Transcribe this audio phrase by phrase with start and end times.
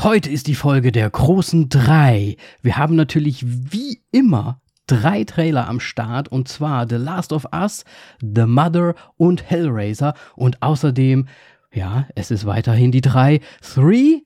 [0.00, 2.36] Heute ist die Folge der großen drei.
[2.62, 7.84] Wir haben natürlich wie immer drei Trailer am Start und zwar The Last of Us,
[8.20, 11.26] The Mother und Hellraiser und außerdem,
[11.74, 14.20] ja, es ist weiterhin die drei, Three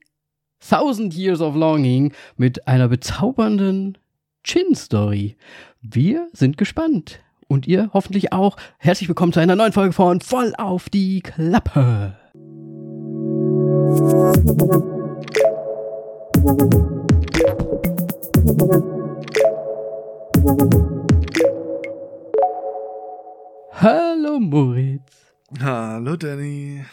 [0.59, 3.97] Thousand Years of Longing mit einer bezaubernden
[4.43, 5.37] Chin-Story.
[5.81, 7.19] Wir sind gespannt.
[7.47, 8.57] Und ihr hoffentlich auch.
[8.77, 12.15] Herzlich willkommen zu einer neuen Folge von Voll auf die Klappe.
[16.43, 16.51] Hallo
[24.41, 25.33] Moritz.
[25.61, 26.83] Hallo Danny.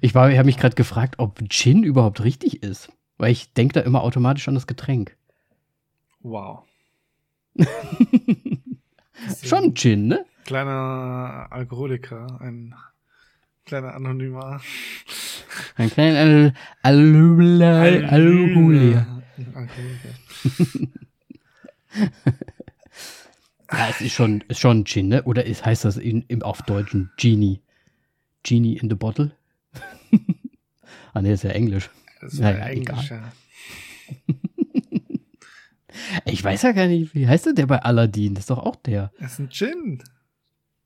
[0.00, 2.92] Ich, war, ich habe mich gerade gefragt, ob Gin überhaupt richtig ist.
[3.18, 5.16] Weil ich denke da immer automatisch an das Getränk.
[6.20, 6.62] Wow.
[9.42, 10.24] Schon Gin, ne?
[10.44, 12.72] Kleiner Alkoholiker, ein
[13.64, 14.60] kleiner Anonymer.
[15.76, 16.52] Ein kleiner
[16.82, 18.12] Alkoholiker.
[18.12, 19.06] Alkoholiker.
[23.72, 25.22] ja, es ist schon, ist schon Gin, ne?
[25.24, 27.60] Oder ist, heißt das in, im, auf Deutschen Genie?
[28.42, 29.32] Genie in the Bottle?
[31.12, 31.90] ah, ne, ist ja Englisch.
[32.20, 33.32] Das ja, ja Englisch, ja.
[36.24, 38.34] Ich weiß ja gar nicht, wie heißt der, der bei Aladdin?
[38.34, 39.12] Das ist doch auch der.
[39.20, 40.02] Das ist ein Gin.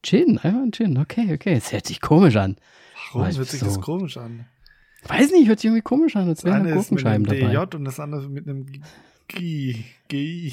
[0.03, 1.55] Gin, einfach ein Gin, okay, okay.
[1.55, 2.56] Es hört sich komisch an.
[3.12, 3.67] Warum hört sich so.
[3.67, 4.47] das komisch an?
[5.05, 7.52] Weiß nicht, hört sich irgendwie komisch an, als wären da Gurkenscheiben dabei.
[7.52, 8.66] DJ und das andere mit einem
[9.28, 9.84] G.
[10.08, 10.52] G.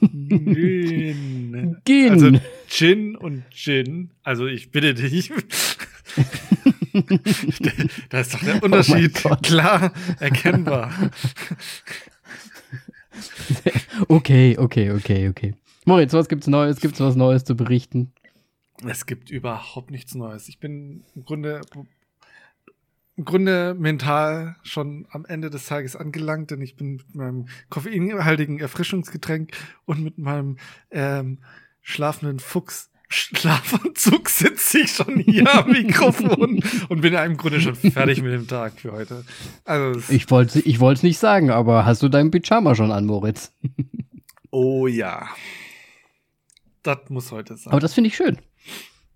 [0.00, 1.76] Gin.
[1.84, 2.10] Gin.
[2.10, 2.30] Also
[2.68, 4.10] Gin und Gin.
[4.22, 5.30] Also ich bitte dich.
[8.10, 10.92] da ist doch der Unterschied oh klar erkennbar.
[14.08, 15.54] okay, okay, okay, okay.
[15.84, 16.80] Moritz, was gibt's Neues?
[16.80, 18.12] Gibt's was Neues zu berichten?
[18.86, 20.48] Es gibt überhaupt nichts Neues.
[20.48, 21.60] Ich bin im Grunde,
[23.16, 28.58] im Grunde mental schon am Ende des Tages angelangt, denn ich bin mit meinem koffeinhaltigen
[28.58, 29.52] Erfrischungsgetränk
[29.84, 30.56] und mit meinem
[30.90, 31.38] ähm,
[31.82, 37.74] schlafenden Fuchs Schlafanzug sitze ich schon hier am Mikrofon und bin ja im Grunde schon
[37.74, 39.24] fertig mit dem Tag für heute.
[39.66, 43.52] Also ich wollte ich es nicht sagen, aber hast du deinen Pyjama schon an, Moritz?
[44.50, 45.28] oh ja.
[46.82, 47.72] Das muss heute sein.
[47.72, 48.38] Aber das finde ich schön.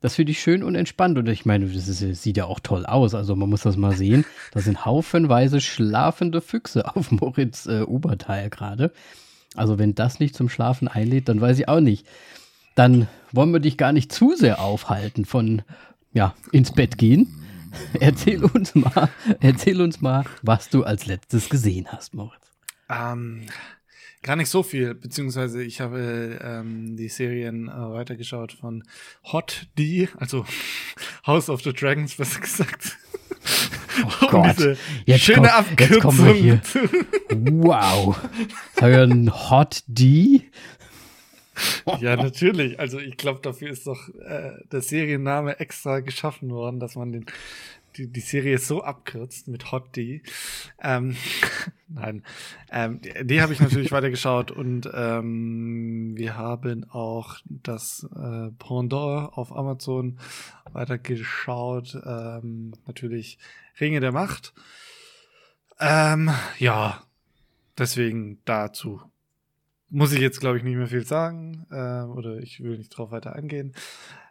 [0.00, 1.18] Das finde ich schön und entspannt.
[1.18, 3.14] Und ich meine, das ist, sieht ja auch toll aus.
[3.14, 4.24] Also man muss das mal sehen.
[4.52, 8.92] Da sind haufenweise schlafende Füchse auf Moritz äh, Oberteil gerade.
[9.54, 12.06] Also wenn das nicht zum Schlafen einlädt, dann weiß ich auch nicht.
[12.74, 15.62] Dann wollen wir dich gar nicht zu sehr aufhalten von
[16.12, 17.28] ja, ins Bett gehen.
[18.00, 22.52] Erzähl uns mal, erzähl uns mal, was du als letztes gesehen hast, Moritz.
[22.88, 23.42] Ähm,
[24.26, 28.82] Gar nicht so viel, beziehungsweise ich habe ähm, die Serien äh, weitergeschaut von
[29.22, 30.44] Hot D, also
[31.28, 32.96] House of the Dragons, besser gesagt.
[34.20, 34.56] Oh Gott.
[35.04, 36.44] Jetzt schöne kommt, Abkürzung.
[36.44, 36.76] Jetzt
[37.30, 38.18] wow.
[38.74, 40.42] Das habe ich ein Hot D.
[42.00, 42.80] ja, natürlich.
[42.80, 47.26] Also ich glaube, dafür ist doch äh, der Serienname extra geschaffen worden, dass man den
[47.96, 50.22] die, die Serie so abkürzt mit Hot D.
[50.80, 51.16] Ähm,
[51.88, 52.22] nein,
[52.70, 59.32] ähm, die, die habe ich natürlich weitergeschaut und ähm, wir haben auch das äh, Pendant
[59.32, 60.18] auf Amazon
[60.72, 61.98] weitergeschaut.
[62.04, 63.38] Ähm, natürlich
[63.80, 64.54] Ringe der Macht.
[65.78, 67.02] Ähm, ja,
[67.78, 69.02] deswegen dazu
[69.88, 73.10] muss ich jetzt, glaube ich, nicht mehr viel sagen äh, oder ich will nicht drauf
[73.10, 73.74] weiter eingehen.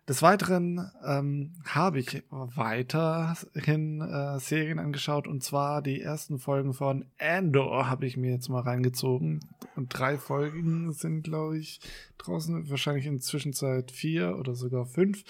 [0.08, 7.06] Des Weiteren ähm, habe ich weiterhin äh, Serien angeschaut und zwar die ersten Folgen von
[7.18, 9.40] Andor habe ich mir jetzt mal reingezogen.
[9.76, 11.80] Und drei Folgen sind, glaube ich,
[12.20, 12.70] draußen.
[12.70, 15.24] Wahrscheinlich in Zwischenzeit vier oder sogar fünf.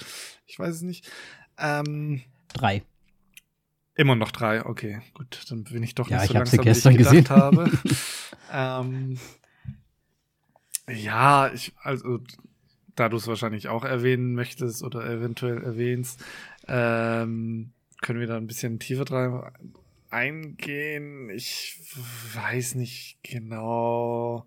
[0.45, 1.09] Ich weiß es nicht.
[1.57, 2.83] Ähm, drei.
[3.95, 6.63] Immer noch drei, okay, gut, dann bin ich doch ja, nicht so ich langsam, sie
[6.65, 7.29] gestern wie ich gesehen.
[7.29, 7.71] habe.
[8.51, 9.17] ähm,
[10.89, 12.19] ja, ich, also
[12.95, 16.23] da du es wahrscheinlich auch erwähnen möchtest oder eventuell erwähnst,
[16.67, 19.51] ähm, können wir da ein bisschen tiefer drauf
[20.09, 21.29] eingehen.
[21.29, 21.77] Ich
[22.33, 24.45] weiß nicht genau,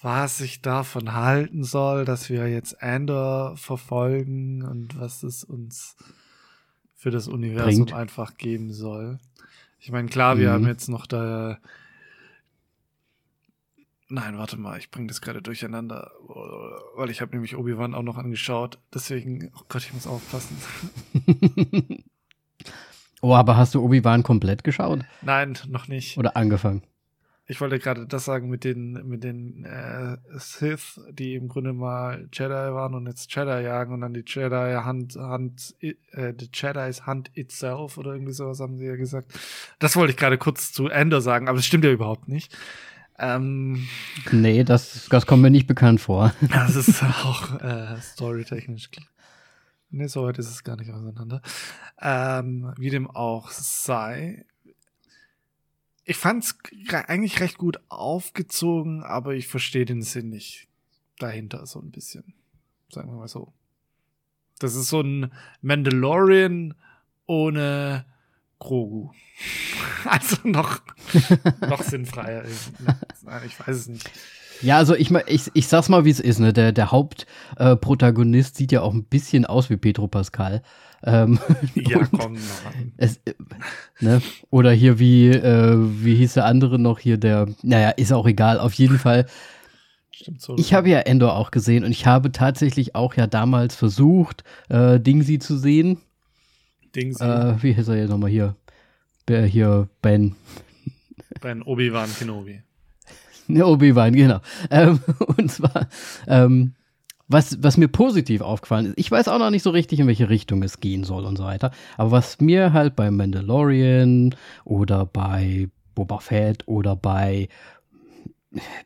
[0.00, 5.96] was ich davon halten soll, dass wir jetzt Andor verfolgen und was es uns
[6.94, 7.94] für das Universum Bringt.
[7.94, 9.18] einfach geben soll.
[9.78, 10.52] Ich meine, klar, wir mhm.
[10.52, 11.58] haben jetzt noch da
[14.10, 16.10] Nein, warte mal, ich bringe das gerade durcheinander,
[16.96, 18.78] weil ich habe nämlich Obi-Wan auch noch angeschaut.
[18.92, 20.56] Deswegen, oh Gott, ich muss aufpassen.
[23.22, 25.04] oh, aber hast du Obi-Wan komplett geschaut?
[25.22, 26.18] Nein, noch nicht.
[26.18, 26.82] Oder angefangen?
[27.50, 32.28] ich wollte gerade das sagen mit den, mit den äh, Sith, die im Grunde mal
[32.32, 35.94] Jedi waren und jetzt Jedi jagen und dann die Jedi Hand, Hand, äh,
[36.38, 39.32] the Jedi's Hand itself oder irgendwie sowas haben sie ja gesagt.
[39.80, 42.56] Das wollte ich gerade kurz zu Ender sagen, aber es stimmt ja überhaupt nicht.
[43.20, 43.86] Ähm,
[44.32, 46.34] nee, das, das kommt mir nicht bekannt vor.
[46.50, 48.90] Das ist auch äh, storytechnisch.
[49.90, 51.42] Nee, so weit ist es gar nicht auseinander.
[52.00, 54.46] Ähm, wie dem auch sei,
[56.04, 56.58] ich fand es
[57.06, 60.68] eigentlich recht gut aufgezogen, aber ich verstehe den Sinn nicht
[61.18, 62.34] dahinter so ein bisschen.
[62.90, 63.52] Sagen wir mal so.
[64.58, 65.30] Das ist so ein
[65.60, 66.74] Mandalorian
[67.26, 68.06] ohne
[68.60, 69.10] Grogu.
[70.06, 70.80] Also noch,
[71.68, 72.42] noch sinnfreier.
[73.44, 74.10] Ich weiß es nicht.
[74.62, 76.38] Ja, also ich, ich, ich sag's mal, wie es ist.
[76.38, 76.52] Ne?
[76.52, 80.62] Der, der Hauptprotagonist äh, sieht ja auch ein bisschen aus wie Pedro Pascal.
[81.02, 81.38] Ähm,
[81.74, 82.36] ja, komm,
[82.96, 83.34] es, äh,
[84.00, 84.20] ne?
[84.50, 88.58] Oder hier wie, äh, wie hieß der andere noch hier, der, naja, ist auch egal,
[88.58, 89.26] auf jeden Fall.
[90.10, 90.56] Stimmt so.
[90.58, 95.00] Ich habe ja Endor auch gesehen und ich habe tatsächlich auch ja damals versucht, äh,
[95.00, 96.00] Dingsy zu sehen.
[96.94, 97.24] Dingsy.
[97.24, 98.56] Äh, wie hieß er jetzt nochmal hier?
[99.26, 100.34] Wer hier, Ben.
[101.40, 102.62] Ben Obi-Wan Kenobi.
[103.46, 104.40] Ne, Obi-Wan, genau.
[104.70, 105.00] Ähm,
[105.36, 105.88] und zwar,
[106.26, 106.74] ähm,
[107.28, 110.28] was, was mir positiv aufgefallen ist, ich weiß auch noch nicht so richtig, in welche
[110.28, 114.34] Richtung es gehen soll und so weiter, aber was mir halt bei Mandalorian
[114.64, 117.48] oder bei Boba Fett oder bei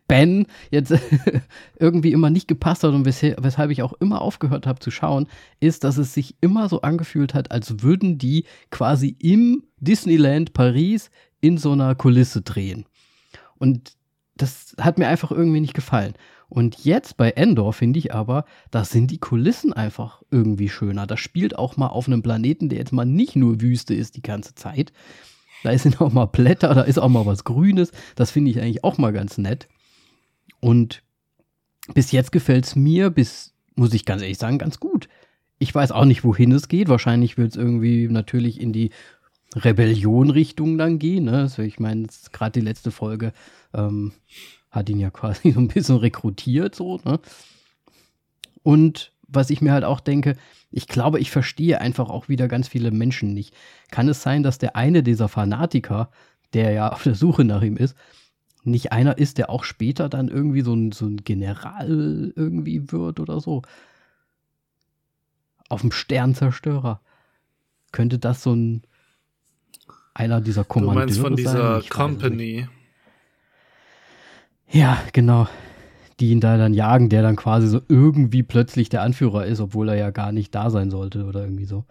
[0.08, 0.92] Ben jetzt
[1.78, 5.26] irgendwie immer nicht gepasst hat und weshalb ich auch immer aufgehört habe zu schauen,
[5.60, 11.10] ist, dass es sich immer so angefühlt hat, als würden die quasi im Disneyland Paris
[11.40, 12.84] in so einer Kulisse drehen.
[13.56, 13.96] Und
[14.36, 16.14] das hat mir einfach irgendwie nicht gefallen.
[16.48, 21.06] Und jetzt bei Endor finde ich aber, da sind die Kulissen einfach irgendwie schöner.
[21.06, 24.22] Das spielt auch mal auf einem Planeten, der jetzt mal nicht nur Wüste ist die
[24.22, 24.92] ganze Zeit.
[25.64, 27.90] Da sind auch mal Blätter, da ist auch mal was Grünes.
[28.14, 29.68] Das finde ich eigentlich auch mal ganz nett.
[30.60, 31.02] Und
[31.92, 35.08] bis jetzt gefällt es mir, bis, muss ich ganz ehrlich sagen, ganz gut.
[35.58, 36.88] Ich weiß auch nicht, wohin es geht.
[36.88, 38.90] Wahrscheinlich wird es irgendwie natürlich in die
[39.54, 41.24] Rebellion-Richtung dann gehen.
[41.24, 41.38] Ne?
[41.38, 43.32] Also ich meine, gerade die letzte Folge
[43.72, 44.12] ähm,
[44.70, 47.20] hat ihn ja quasi so ein bisschen rekrutiert, so, ne?
[48.62, 50.36] Und was ich mir halt auch denke,
[50.70, 53.54] ich glaube, ich verstehe einfach auch wieder ganz viele Menschen nicht.
[53.90, 56.10] Kann es sein, dass der eine dieser Fanatiker,
[56.52, 57.96] der ja auf der Suche nach ihm ist,
[58.64, 63.20] nicht einer ist, der auch später dann irgendwie so ein, so ein General irgendwie wird
[63.20, 63.62] oder so?
[65.68, 67.00] Auf dem Sternzerstörer.
[67.92, 68.82] Könnte das so ein
[70.14, 71.22] einer dieser Kommandeure sein?
[71.22, 72.68] Du meinst von dieser Company?
[74.70, 75.48] Ja, genau.
[76.20, 79.88] Die ihn da dann jagen, der dann quasi so irgendwie plötzlich der Anführer ist, obwohl
[79.88, 81.84] er ja gar nicht da sein sollte oder irgendwie so.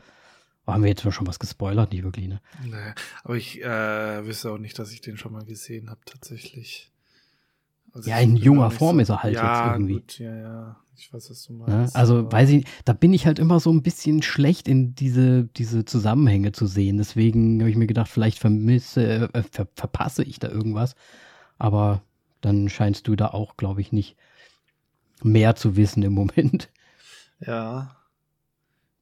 [0.65, 1.91] Oh, haben wir jetzt schon was gespoilert?
[1.91, 2.39] Nicht wirklich, ne?
[2.63, 2.93] Nee,
[3.23, 6.91] aber ich äh, wüsste auch nicht, dass ich den schon mal gesehen habe, tatsächlich.
[7.91, 9.93] Also ja, in junger Form so, ist er halt ja, jetzt irgendwie.
[9.93, 11.93] Gut, ja, ja, ich weiß, was du meinst.
[11.93, 15.43] Ja, also, weiß ich, da bin ich halt immer so ein bisschen schlecht in diese,
[15.43, 16.97] diese Zusammenhänge zu sehen.
[16.97, 20.95] Deswegen habe ich mir gedacht, vielleicht vermisse, äh, ver verpasse ich da irgendwas.
[21.59, 22.01] Aber
[22.45, 24.15] dann scheinst du da auch, glaube ich, nicht
[25.23, 26.69] mehr zu wissen im Moment.
[27.39, 27.97] Ja.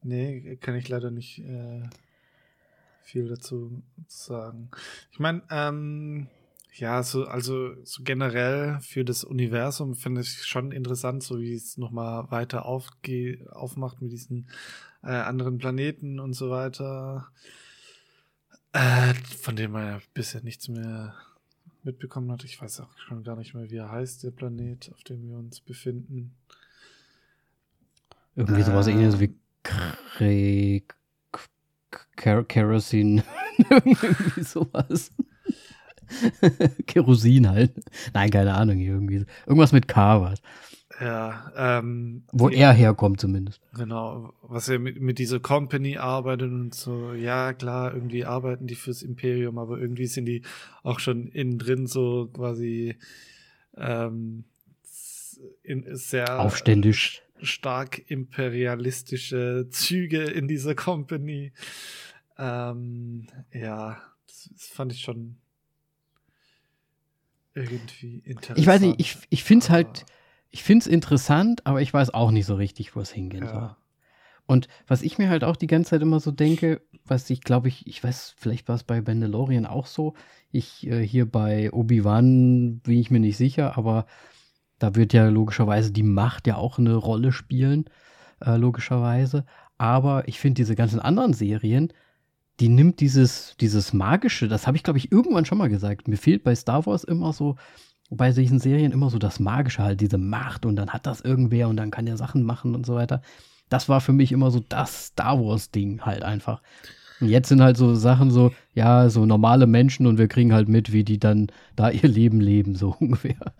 [0.02, 1.82] Nee, kann ich leider nicht äh,
[3.02, 4.70] viel dazu sagen.
[5.12, 6.28] Ich meine, ähm,
[6.74, 11.76] ja, so, also so generell für das Universum finde ich schon interessant, so wie es
[11.76, 14.48] nochmal weiter aufge aufmacht mit diesen
[15.02, 17.28] äh, anderen Planeten und so weiter.
[18.72, 21.14] Äh, von dem man ja bisher nichts mehr
[21.84, 22.44] mitbekommen hat.
[22.44, 25.36] Ich weiß auch schon gar nicht mehr, wie er heißt, der Planet, auf dem wir
[25.36, 26.34] uns befinden.
[28.34, 30.94] Irgendwie äh, sowas ähnliches wie Krieg,
[32.16, 33.22] Kerosin,
[33.70, 35.12] irgendwie sowas.
[36.86, 37.72] Kerosin halt.
[38.12, 39.24] Nein, keine Ahnung, irgendwie.
[39.46, 40.42] Irgendwas mit K was.
[41.02, 43.60] Ja, ähm, Wo die, er herkommt zumindest.
[43.74, 48.76] Genau, was er mit, mit dieser Company arbeitet und so, ja klar, irgendwie arbeiten die
[48.76, 50.42] fürs Imperium, aber irgendwie sind die
[50.84, 52.94] auch schon innen drin so quasi
[53.76, 54.44] ähm,
[55.64, 61.50] in, sehr aufständisch stark imperialistische Züge in dieser Company.
[62.38, 65.34] Ähm, ja, das, das fand ich schon
[67.54, 68.60] irgendwie interessant.
[68.60, 70.06] Ich weiß nicht, ich, ich finde es halt
[70.52, 73.50] ich finde es interessant, aber ich weiß auch nicht so richtig, wo es hingehen ja.
[73.50, 73.76] soll.
[74.46, 77.68] Und was ich mir halt auch die ganze Zeit immer so denke, was ich glaube
[77.68, 80.14] ich, ich weiß, vielleicht war es bei Mandalorian auch so.
[80.50, 84.06] Ich äh, hier bei Obi-Wan bin ich mir nicht sicher, aber
[84.78, 87.86] da wird ja logischerweise die Macht ja auch eine Rolle spielen,
[88.44, 89.46] äh, logischerweise.
[89.78, 91.92] Aber ich finde diese ganzen anderen Serien,
[92.60, 96.08] die nimmt dieses, dieses Magische, das habe ich, glaube ich, irgendwann schon mal gesagt.
[96.08, 97.56] Mir fehlt bei Star Wars immer so,
[98.16, 101.68] bei diesen Serien immer so das Magische halt, diese Macht und dann hat das irgendwer
[101.68, 103.22] und dann kann der Sachen machen und so weiter.
[103.68, 106.62] Das war für mich immer so das Star Wars-Ding halt einfach.
[107.20, 110.68] Und jetzt sind halt so Sachen so, ja, so normale Menschen und wir kriegen halt
[110.68, 113.54] mit, wie die dann da ihr Leben leben, so ungefähr.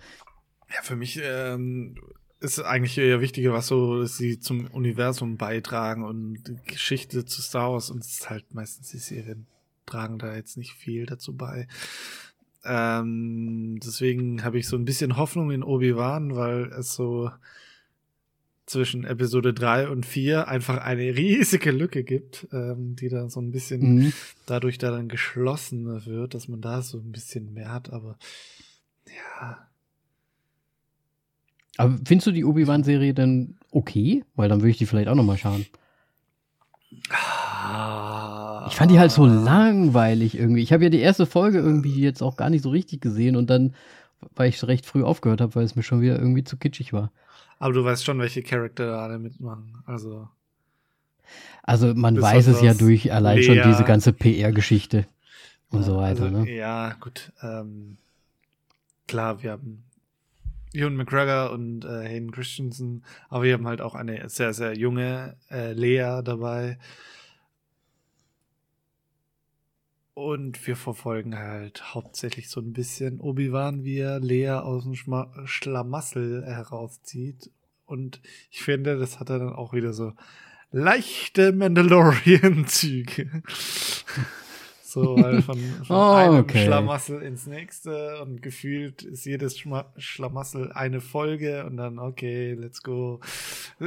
[0.75, 1.97] Ja, für mich ähm,
[2.41, 7.91] ist eigentlich eher wichtiger, was so sie zum Universum beitragen und Geschichte zu Star Wars
[7.91, 9.47] und es ist halt meistens die Serien
[9.87, 11.67] tragen da jetzt nicht viel dazu bei.
[12.65, 17.31] Ähm, deswegen habe ich so ein bisschen Hoffnung in Obi-Wan, weil es so
[18.67, 23.51] zwischen Episode 3 und 4 einfach eine riesige Lücke gibt, ähm, die dann so ein
[23.51, 24.13] bisschen mhm.
[24.47, 28.17] dadurch da dann geschlossen wird, dass man da so ein bisschen mehr hat, aber
[29.41, 29.69] ja.
[31.79, 34.25] Aber findest du die Obi-Wan-Serie denn okay?
[34.37, 35.67] Weil dann würde ich die vielleicht auch nochmal schauen.
[37.09, 37.42] Ah.
[38.73, 40.63] Ich fand die halt so langweilig irgendwie.
[40.63, 43.51] Ich habe ja die erste Folge irgendwie jetzt auch gar nicht so richtig gesehen und
[43.51, 43.75] dann,
[44.35, 47.13] weil ich recht früh aufgehört habe, weil es mir schon wieder irgendwie zu kitschig war.
[47.59, 49.83] Aber du weißt schon, welche Charakter da alle mitmachen.
[49.85, 50.27] Also.
[51.63, 55.07] Also man weiß es ja durch allein Lea, schon diese ganze PR-Geschichte
[55.69, 56.23] und ja, so weiter.
[56.25, 56.51] Also, ne?
[56.51, 57.31] Ja, gut.
[57.43, 57.99] Ähm,
[59.07, 59.85] klar, wir haben
[60.73, 65.37] Ewan McGregor und äh, Hayden Christensen, aber wir haben halt auch eine sehr, sehr junge
[65.51, 66.79] äh, Lea dabei.
[70.25, 75.33] Und wir verfolgen halt hauptsächlich so ein bisschen Obi-Wan, wie er Lea aus dem Schma
[75.47, 77.51] Schlamassel herauszieht.
[77.87, 80.13] Und ich finde, das hat er dann auch wieder so
[80.71, 83.43] leichte Mandalorian-Züge.
[84.85, 86.67] so halt von, von oh, einem okay.
[86.67, 92.85] Schlamassel ins nächste und gefühlt ist jedes Schma Schlamassel eine Folge und dann, okay, let's
[92.85, 93.19] go.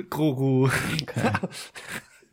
[0.10, 0.66] Grogu.
[1.02, 1.32] Okay.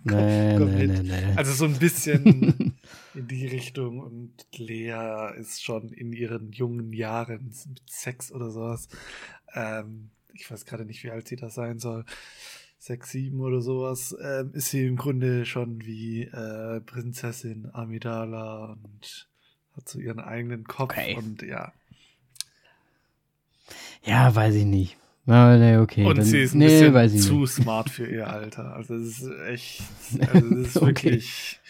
[0.05, 2.77] Nee, nee, nee, nee, Also so ein bisschen
[3.15, 8.89] in die Richtung und Lea ist schon in ihren jungen Jahren mit Sex oder sowas.
[9.55, 12.05] Ähm, ich weiß gerade nicht, wie alt sie das sein soll.
[12.79, 19.29] Sechs, sieben oder sowas, ähm, ist sie im Grunde schon wie äh, Prinzessin Amidala und
[19.77, 21.17] hat so ihren eigenen Kopf okay.
[21.17, 21.73] und ja.
[24.03, 24.97] Ja, weiß ich nicht.
[25.25, 26.05] Nee, okay.
[26.05, 28.75] Und dann, sie ist ein nee, bisschen zu smart für ihr Alter.
[28.75, 29.83] Also es ist echt,
[30.33, 30.87] also es ist okay.
[30.87, 31.61] wirklich.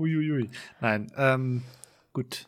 [0.00, 0.50] Uiuiui.
[0.80, 1.62] Nein, ähm,
[2.12, 2.46] gut.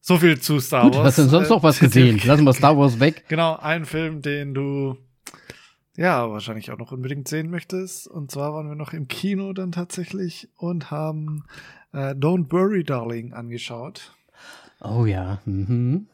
[0.00, 1.06] So viel zu Star gut, Wars.
[1.06, 2.20] Hast du denn sonst noch was gesehen?
[2.24, 3.24] Lassen wir Star Wars weg.
[3.28, 4.98] Genau, ein Film, den du
[5.96, 8.08] ja wahrscheinlich auch noch unbedingt sehen möchtest.
[8.08, 11.44] Und zwar waren wir noch im Kino dann tatsächlich und haben
[11.92, 14.12] äh, Don't Worry Darling angeschaut.
[14.80, 15.40] Oh ja.
[15.44, 16.08] Mhm.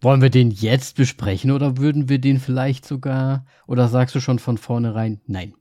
[0.00, 4.38] Wollen wir den jetzt besprechen oder würden wir den vielleicht sogar, oder sagst du schon
[4.38, 5.54] von vornherein, nein?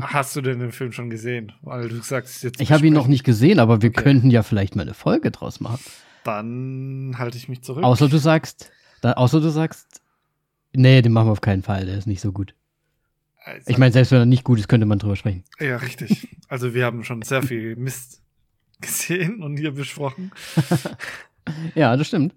[0.00, 1.52] Hast du denn den Film schon gesehen?
[1.62, 2.60] Weil du sagst jetzt.
[2.60, 4.02] Ich habe ihn noch nicht gesehen, aber wir okay.
[4.02, 5.80] könnten ja vielleicht mal eine Folge draus machen.
[6.24, 7.84] Dann halte ich mich zurück.
[7.84, 8.70] Außer du sagst,
[9.00, 10.02] da, außer du sagst,
[10.72, 12.54] nee, den machen wir auf keinen Fall, der ist nicht so gut.
[13.44, 15.44] Also, ich meine, selbst wenn er nicht gut ist, könnte man drüber sprechen.
[15.58, 16.36] Ja, richtig.
[16.48, 18.22] Also wir haben schon sehr viel Mist
[18.80, 20.32] gesehen und hier besprochen.
[21.74, 22.34] ja, das stimmt.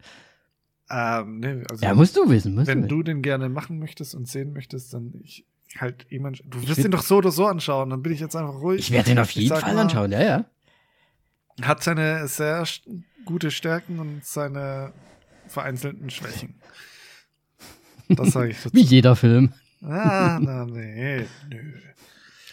[0.89, 2.55] Ähm, nee, also ja, musst du wissen.
[2.55, 5.45] Musst wenn du, du den gerne machen möchtest und sehen möchtest, dann ich
[5.79, 6.43] halt jemand.
[6.45, 8.79] Du wirst ihn doch so oder so anschauen, dann bin ich jetzt einfach ruhig.
[8.79, 10.45] Ich werde den auf jeden Fall mal, anschauen, ja, ja.
[11.61, 12.65] Hat seine sehr
[13.25, 14.93] gute Stärken und seine
[15.47, 16.55] vereinzelten Schwächen.
[18.09, 18.75] Das sage ich dazu.
[18.75, 19.53] Wie jeder Film.
[19.81, 21.73] Ah, na, nee, nö.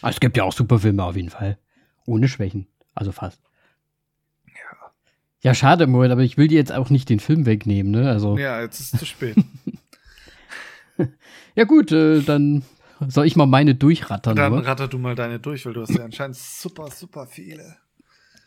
[0.01, 1.57] Also, es gibt ja auch super Filme auf jeden Fall.
[2.05, 2.67] Ohne Schwächen.
[2.95, 3.41] Also fast.
[5.41, 8.09] Ja, schade, Moritz, aber ich will dir jetzt auch nicht den Film wegnehmen, ne?
[8.09, 8.37] Also.
[8.37, 9.37] Ja, jetzt ist es zu spät.
[11.55, 12.63] ja, gut, äh, dann
[13.07, 14.35] soll ich mal meine durchrattern.
[14.35, 14.65] Dann oder?
[14.65, 17.77] ratter du mal deine durch, weil du hast ja anscheinend super, super viele.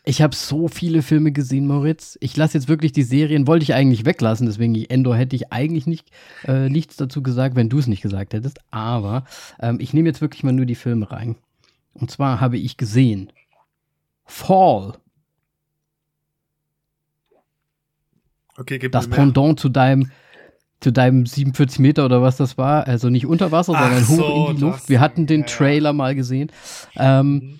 [0.05, 2.17] Ich habe so viele Filme gesehen, Moritz.
[2.19, 5.87] Ich lasse jetzt wirklich die Serien, wollte ich eigentlich weglassen, deswegen Endor hätte ich eigentlich
[5.87, 6.09] nicht,
[6.45, 8.59] äh, nichts dazu gesagt, wenn du es nicht gesagt hättest.
[8.69, 9.23] Aber
[9.61, 11.37] ähm, ich nehme jetzt wirklich mal nur die Filme rein.
[11.93, 13.31] Und zwar habe ich gesehen
[14.25, 14.97] Fall
[18.55, 20.11] Okay, gib das Pendant zu deinem
[20.83, 24.27] zu deinem 47 Meter oder was das war, also nicht unter Wasser, Ach sondern so,
[24.27, 24.89] hoch in die Luft.
[24.89, 25.93] Wir hatten den ja, Trailer ja.
[25.93, 26.51] mal gesehen.
[26.95, 27.59] Ähm, mhm.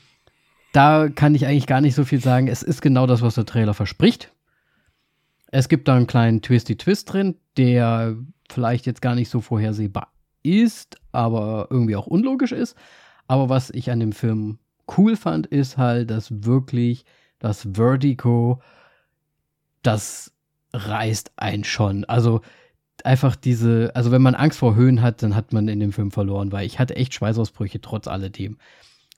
[0.73, 2.47] Da kann ich eigentlich gar nicht so viel sagen.
[2.47, 4.31] Es ist genau das, was der Trailer verspricht.
[5.51, 8.17] Es gibt da einen kleinen Twisty-Twist drin, der
[8.49, 10.11] vielleicht jetzt gar nicht so vorhersehbar
[10.41, 12.75] ist, aber irgendwie auch unlogisch ist.
[13.27, 14.57] Aber was ich an dem Film
[14.97, 17.05] cool fand, ist halt, dass wirklich
[17.39, 18.61] das Vertigo
[19.83, 20.33] das
[20.73, 22.03] reißt einen schon.
[22.05, 22.41] Also
[23.03, 26.11] einfach diese, also wenn man Angst vor Höhen hat, dann hat man in dem Film
[26.11, 28.57] verloren, weil ich hatte echt Schweißausbrüche trotz alledem.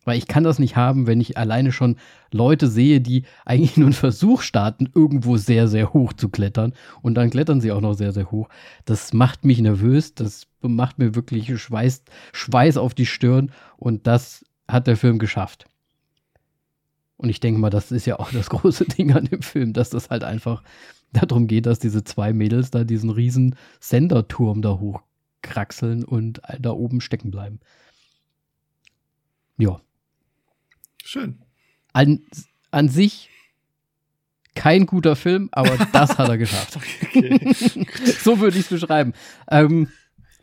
[0.05, 1.97] Weil ich kann das nicht haben, wenn ich alleine schon
[2.31, 6.73] Leute sehe, die eigentlich nur einen Versuch starten, irgendwo sehr, sehr hoch zu klettern.
[7.01, 8.49] Und dann klettern sie auch noch sehr, sehr hoch.
[8.85, 10.13] Das macht mich nervös.
[10.13, 13.51] Das macht mir wirklich Schweiß, Schweiß auf die Stirn.
[13.77, 15.65] Und das hat der Film geschafft.
[17.17, 19.89] Und ich denke mal, das ist ja auch das große Ding an dem Film, dass
[19.89, 20.61] das halt einfach
[21.11, 27.01] darum geht, dass diese zwei Mädels da diesen riesen Senderturm da hochkraxeln und da oben
[27.01, 27.59] stecken bleiben.
[29.57, 29.79] Ja.
[31.03, 31.39] Schön.
[31.93, 32.21] An,
[32.71, 33.29] an sich
[34.55, 36.77] kein guter Film, aber das hat er geschafft.
[37.15, 37.85] Okay.
[38.19, 39.13] so würde ich es beschreiben.
[39.49, 39.87] Ähm,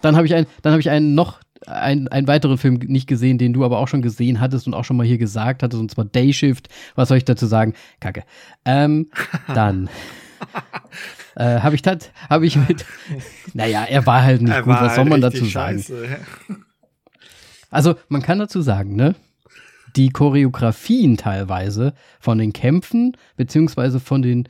[0.01, 3.39] dann habe ich, ein, dann hab ich einen noch ein, einen weiteren Film nicht gesehen,
[3.39, 5.91] den du aber auch schon gesehen hattest und auch schon mal hier gesagt hattest, und
[5.91, 6.69] zwar Day Shift.
[6.95, 7.75] Was soll ich dazu sagen?
[8.01, 8.25] Kacke.
[8.65, 9.11] Ähm,
[9.55, 9.89] dann
[11.37, 12.85] äh, habe ich, hab ich mit.
[13.55, 14.75] Naja, er war halt nicht er gut.
[14.75, 15.85] Was soll man dazu sagen?
[17.71, 19.15] Also, man kann dazu sagen, ne?
[19.97, 24.49] Die Choreografien teilweise von den Kämpfen, beziehungsweise von den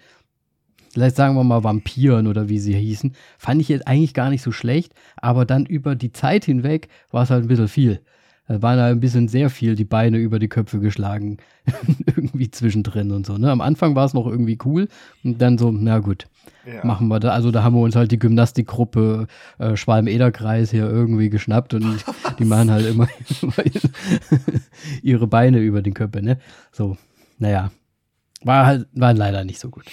[0.93, 4.43] vielleicht sagen wir mal Vampiren oder wie sie hießen, fand ich jetzt eigentlich gar nicht
[4.43, 8.03] so schlecht, aber dann über die Zeit hinweg war es halt ein bisschen viel.
[8.49, 11.39] Da waren halt ein bisschen sehr viel die Beine über die Köpfe geschlagen,
[12.07, 13.39] irgendwie zwischendrin und so.
[13.39, 13.51] Ne?
[13.51, 14.89] Am Anfang war es noch irgendwie cool
[15.23, 16.27] und dann so, na gut,
[16.67, 16.85] ja.
[16.85, 17.31] machen wir da.
[17.31, 19.27] Also da haben wir uns halt die Gymnastikgruppe
[19.59, 22.05] äh, Schwalm-Eder-Kreis hier irgendwie geschnappt und
[22.39, 23.09] die machen halt immer
[25.03, 26.39] ihre Beine über den Köpfe, ne?
[26.73, 26.97] So,
[27.39, 27.71] naja,
[28.43, 29.85] war halt, war leider nicht so gut.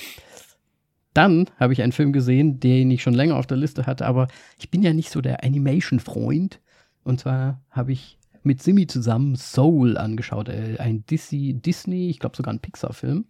[1.13, 4.27] Dann habe ich einen Film gesehen, den ich schon länger auf der Liste hatte, aber
[4.57, 6.59] ich bin ja nicht so der Animation-Freund.
[7.03, 8.18] Und zwar habe ich
[8.49, 10.49] mit Simi zusammen Soul angeschaut.
[10.49, 13.25] Äh, ein Disney, Disney ich glaube sogar ein Pixar-Film.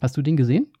[0.00, 0.72] Hast du den gesehen?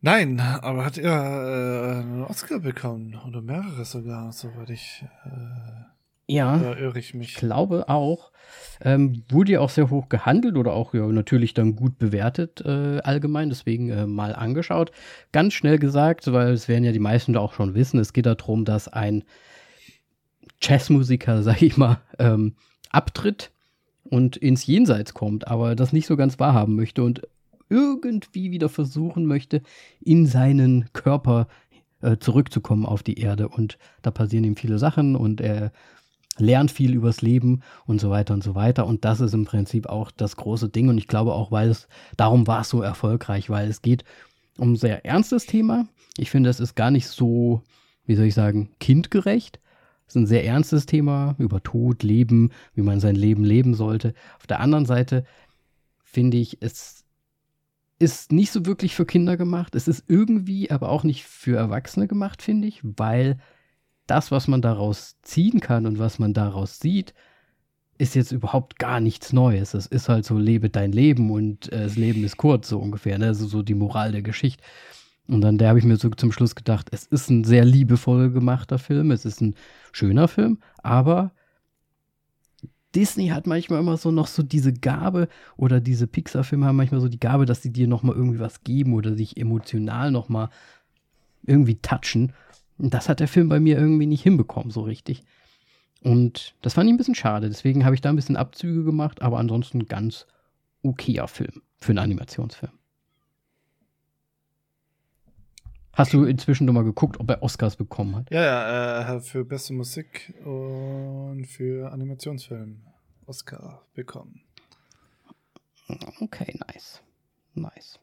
[0.00, 5.04] Nein, aber hat er äh, einen Oscar bekommen oder mehrere sogar, soweit ich.
[5.26, 5.88] Äh
[6.30, 7.28] ja, da irre ich mich.
[7.28, 8.32] Ich glaube auch.
[8.80, 13.00] Ähm, wurde ja auch sehr hoch gehandelt oder auch ja, natürlich dann gut bewertet äh,
[13.00, 14.90] allgemein, deswegen äh, mal angeschaut.
[15.32, 18.24] Ganz schnell gesagt, weil es werden ja die meisten da auch schon wissen, es geht
[18.24, 19.24] darum, dass ein
[20.60, 22.54] Jazzmusiker, sag ich mal, ähm,
[22.90, 23.50] abtritt
[24.04, 27.22] und ins Jenseits kommt, aber das nicht so ganz wahrhaben möchte und
[27.70, 29.62] irgendwie wieder versuchen möchte,
[30.00, 31.48] in seinen Körper
[32.00, 33.48] äh, zurückzukommen auf die Erde.
[33.48, 35.72] Und da passieren ihm viele Sachen und er
[36.38, 38.86] lernt viel übers Leben und so weiter und so weiter.
[38.86, 40.88] Und das ist im Prinzip auch das große Ding.
[40.88, 44.04] Und ich glaube auch, weil es, darum war es so erfolgreich, weil es geht
[44.56, 45.86] um ein sehr ernstes Thema.
[46.16, 47.62] Ich finde, es ist gar nicht so,
[48.06, 49.60] wie soll ich sagen, kindgerecht.
[50.08, 54.14] Ist ein sehr ernstes Thema über Tod, Leben, wie man sein Leben leben sollte.
[54.38, 55.24] Auf der anderen Seite
[56.02, 57.04] finde ich, es
[57.98, 59.74] ist nicht so wirklich für Kinder gemacht.
[59.74, 63.38] Es ist irgendwie aber auch nicht für Erwachsene gemacht, finde ich, weil
[64.06, 67.12] das, was man daraus ziehen kann und was man daraus sieht,
[67.98, 69.74] ist jetzt überhaupt gar nichts Neues.
[69.74, 73.18] Es ist halt so, lebe dein Leben und äh, das Leben ist kurz, so ungefähr.
[73.18, 73.26] Ne?
[73.26, 74.62] Also so die Moral der Geschichte.
[75.28, 78.30] Und dann, da habe ich mir so zum Schluss gedacht, es ist ein sehr liebevoll
[78.30, 79.54] gemachter Film, es ist ein
[79.92, 81.32] schöner Film, aber
[82.94, 87.08] Disney hat manchmal immer so noch so diese Gabe oder diese Pixar-Filme haben manchmal so
[87.08, 90.48] die Gabe, dass sie dir nochmal irgendwie was geben oder sich emotional nochmal
[91.42, 92.32] irgendwie touchen.
[92.78, 95.22] Und das hat der Film bei mir irgendwie nicht hinbekommen, so richtig.
[96.00, 97.48] Und das fand ich ein bisschen schade.
[97.48, 100.26] Deswegen habe ich da ein bisschen Abzüge gemacht, aber ansonsten ganz
[100.82, 102.72] okayer Film für einen Animationsfilm.
[105.98, 108.30] Hast du inzwischen nochmal geguckt, ob er Oscars bekommen hat?
[108.30, 108.62] Ja, ja,
[109.00, 112.82] er hat für beste Musik und für Animationsfilm
[113.26, 114.42] Oscar bekommen.
[116.20, 117.02] Okay, nice.
[117.54, 117.98] Nice.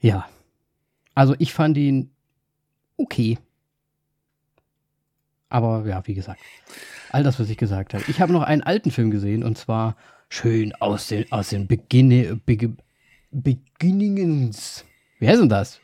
[0.00, 0.28] Ja.
[1.14, 2.10] Also ich fand ihn
[2.98, 3.38] okay.
[5.48, 6.40] Aber ja, wie gesagt,
[7.10, 8.04] all das, was ich gesagt habe.
[8.08, 9.96] Ich habe noch einen alten Film gesehen und zwar
[10.28, 12.76] schön aus den, aus den Beginne, Be,
[13.30, 14.84] Beginnings.
[15.18, 15.80] Wie heißt denn das?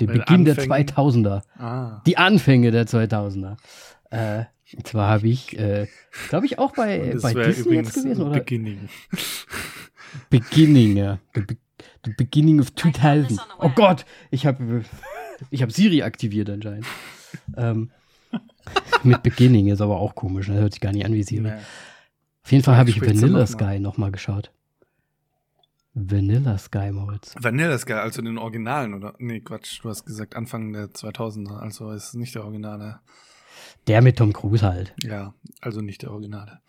[0.00, 1.42] Die, der Beginn der 2000er.
[1.58, 2.02] Ah.
[2.06, 3.56] Die Anfänge der 2000er.
[4.10, 4.44] Äh,
[4.84, 5.86] zwar habe ich, äh,
[6.28, 8.38] glaube ich, auch bei, bei Disney jetzt gewesen, oder?
[8.38, 8.88] Beginning.
[10.30, 11.18] Beginning, ja.
[11.34, 11.42] The,
[12.04, 13.38] the beginning of 2000.
[13.58, 14.84] Oh Gott, ich habe
[15.50, 16.86] ich hab Siri aktiviert anscheinend
[17.56, 17.90] ähm,
[19.02, 20.56] mit Beginning ist aber auch komisch, ne?
[20.56, 21.42] hört sich gar nicht an wie Siri.
[21.42, 21.52] Nee.
[22.44, 24.50] Auf jeden Fall habe ich Vanilla noch Sky nochmal geschaut.
[25.94, 27.34] Vanilla Sky, Moritz.
[27.40, 29.14] Vanilla Sky, also den Originalen, oder?
[29.18, 33.00] Nee, Quatsch, du hast gesagt Anfang der 2000er, also ist nicht der Originale.
[33.86, 34.94] Der mit Tom Cruise halt.
[35.02, 36.60] Ja, also nicht der Originale.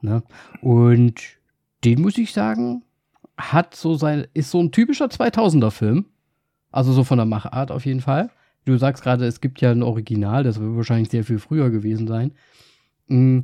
[0.00, 0.22] Ne?
[0.60, 1.38] Und
[1.84, 2.82] den muss ich sagen,
[3.38, 6.06] hat so sein, ist so ein typischer 2000er Film.
[6.70, 8.30] Also so von der Machart auf jeden Fall.
[8.64, 12.08] Du sagst gerade, es gibt ja ein Original, das wird wahrscheinlich sehr viel früher gewesen
[12.08, 12.32] sein.
[13.06, 13.40] Mm,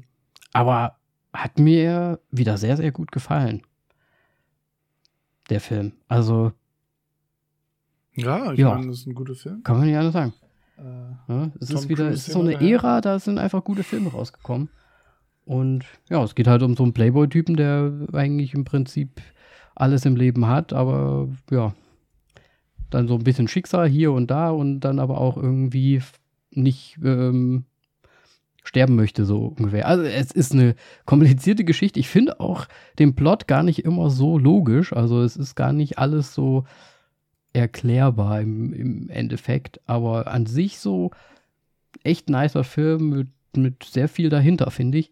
[0.53, 0.97] aber
[1.33, 3.63] hat mir wieder sehr, sehr gut gefallen.
[5.51, 5.93] Der Film.
[6.09, 6.53] Also.
[8.15, 8.75] Ja, ich Ja.
[8.75, 9.63] meine, das ist ein guter Film.
[9.63, 10.33] Kann man nicht anders sagen.
[10.79, 12.61] Äh, Ja, es Tom ist wieder, es ist so eine her.
[12.79, 14.69] Ära, da sind einfach gute Filme rausgekommen.
[15.45, 19.21] Und ja, es geht halt um so einen Playboy-Typen, der eigentlich im Prinzip
[19.75, 21.75] alles im Leben hat, aber ja,
[22.91, 26.03] dann so ein bisschen Schicksal hier und da und dann aber auch irgendwie
[26.51, 27.65] nicht ähm,
[28.64, 29.87] sterben möchte, so ungefähr.
[29.87, 30.75] Also es ist eine
[31.07, 31.99] komplizierte Geschichte.
[32.01, 32.66] Ich finde auch
[32.99, 34.92] den Plot gar nicht immer so logisch.
[34.92, 36.64] Also es ist gar nicht alles so
[37.53, 41.11] erklärbar im, im Endeffekt, aber an sich so
[42.05, 45.11] echt nicer Film mit, mit sehr viel dahinter, finde ich,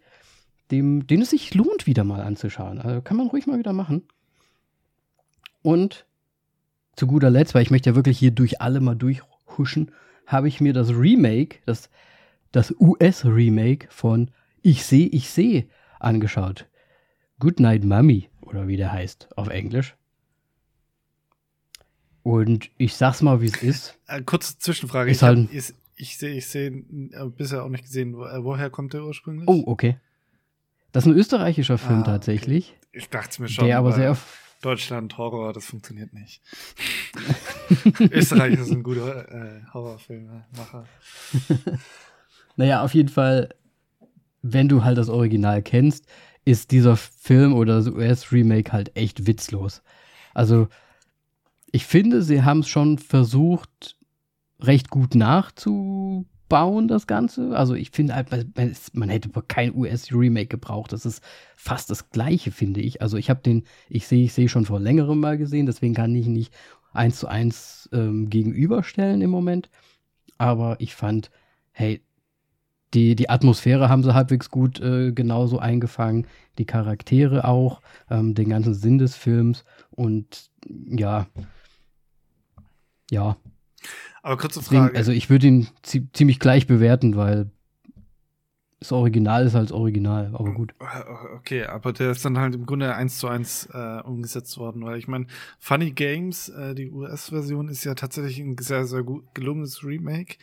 [0.70, 2.80] dem, den es sich lohnt, wieder mal anzuschauen.
[2.80, 4.02] Also kann man ruhig mal wieder machen.
[5.62, 6.06] Und
[6.94, 9.90] zu guter Letzt, weil ich möchte ja wirklich hier durch alle mal durchhuschen,
[10.26, 11.90] habe ich mir das Remake, das,
[12.52, 14.30] das US-Remake von
[14.62, 15.68] Ich seh, ich seh
[16.00, 16.66] angeschaut.
[17.38, 19.94] Goodnight Mummy, oder wie der heißt auf Englisch.
[22.22, 23.98] Und ich sag's mal, wie es ist.
[24.06, 25.10] äh, kurze Zwischenfrage.
[25.10, 28.92] Ist halt- ich, ich sehe, ich sehe äh, bisher auch nicht gesehen, äh, woher kommt
[28.92, 29.48] der ursprünglich?
[29.48, 29.98] Oh, okay.
[30.92, 32.10] Das ist ein österreichischer Film Ah, okay.
[32.10, 33.66] tatsächlich, Ich dachte mir schon.
[33.66, 34.16] der aber sehr
[34.62, 36.42] Deutschland Horror, das funktioniert nicht.
[38.10, 40.86] Österreich ist ein guter äh, Horrorfilmemacher.
[42.58, 43.50] Naja, auf jeden Fall,
[44.42, 46.06] wenn du halt das Original kennst,
[46.44, 49.82] ist dieser Film oder das US-Remake halt echt witzlos.
[50.34, 50.68] Also,
[51.70, 53.96] ich finde, sie haben es schon versucht,
[54.60, 57.56] recht gut nachzubauen, das Ganze.
[57.56, 58.30] Also, ich finde halt,
[58.94, 60.92] man- hätte kein US-Remake gebraucht.
[60.92, 61.22] Das ist
[61.56, 63.02] fast das Gleiche, finde ich.
[63.02, 66.14] Also, ich habe den, ich sehe, ich sehe schon vor längerem mal gesehen, deswegen kann
[66.14, 66.54] ich nicht
[66.92, 69.70] eins zu eins ähm, gegenüberstellen im Moment.
[70.38, 71.30] Aber ich fand,
[71.72, 72.02] hey,
[72.94, 76.26] die, die Atmosphäre haben sie halbwegs gut äh, genauso eingefangen,
[76.58, 81.26] die Charaktere auch, ähm, den ganzen Sinn des Films und ja,
[83.10, 83.36] ja,
[84.22, 84.98] Aber kurze deswegen, Frage.
[84.98, 87.50] also ich würde ihn zie ziemlich gleich bewerten, weil
[88.80, 90.72] das Original ist als Original, aber gut.
[91.36, 94.98] Okay, aber der ist dann halt im Grunde eins zu eins äh, umgesetzt worden, weil
[94.98, 95.26] ich meine,
[95.58, 100.36] Funny Games, äh, die US-Version, ist ja tatsächlich ein sehr, sehr gut gelungenes Remake.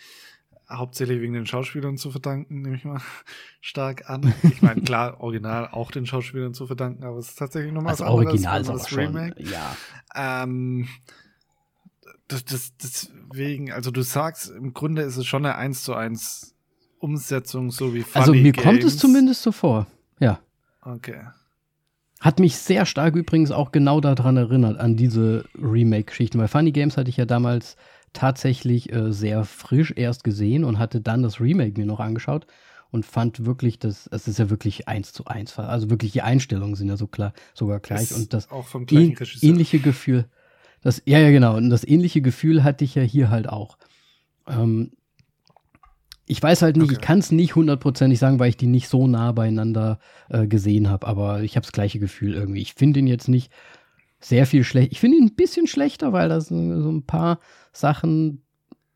[0.70, 3.02] Hauptsächlich wegen den Schauspielern zu verdanken, nehme ich mal
[3.62, 4.34] stark an.
[4.44, 8.02] Ich meine, klar, original auch den Schauspielern zu verdanken, aber es ist tatsächlich nochmal was
[8.02, 9.44] anderes, Original ist das schon, Remake.
[9.44, 9.76] ja.
[10.16, 10.88] Ähm,
[12.28, 16.56] das, das, deswegen, also du sagst, im Grunde ist es schon eine 1 zu 1
[17.00, 18.64] Umsetzung, so wie Funny Also mir Games.
[18.64, 19.86] kommt es zumindest so vor,
[20.20, 20.40] ja.
[20.82, 21.22] Okay.
[22.20, 26.98] Hat mich sehr stark übrigens auch genau daran erinnert, an diese Remake-Geschichten, weil Funny Games
[26.98, 27.76] hatte ich ja damals
[28.16, 32.48] tatsächlich äh, sehr frisch erst gesehen und hatte dann das Remake mir noch angeschaut
[32.92, 35.58] und fand wirklich, dass es ist ja wirklich eins zu eins.
[35.60, 38.86] Also wirklich die Einstellungen sind ja so klar, sogar gleich Ist und das auch vom
[38.86, 40.26] gleichen ähn- ähnliche Gefühl,
[40.82, 43.78] das, ja, ja, genau, und das ähnliche Gefühl hatte ich ja hier halt auch.
[44.48, 44.92] Ähm,
[46.28, 46.96] ich weiß halt nicht, Okay.
[46.96, 50.00] ich kann es nicht hundertprozentig sagen, weil ich die nicht so nah beieinander
[50.30, 52.62] äh, gesehen habe, aber ich habe das gleiche Gefühl irgendwie.
[52.62, 53.52] Ich finde ihn jetzt nicht
[54.26, 54.92] sehr viel schlecht.
[54.92, 57.40] Ich finde ihn ein bisschen schlechter, weil da sind so ein paar
[57.72, 58.42] Sachen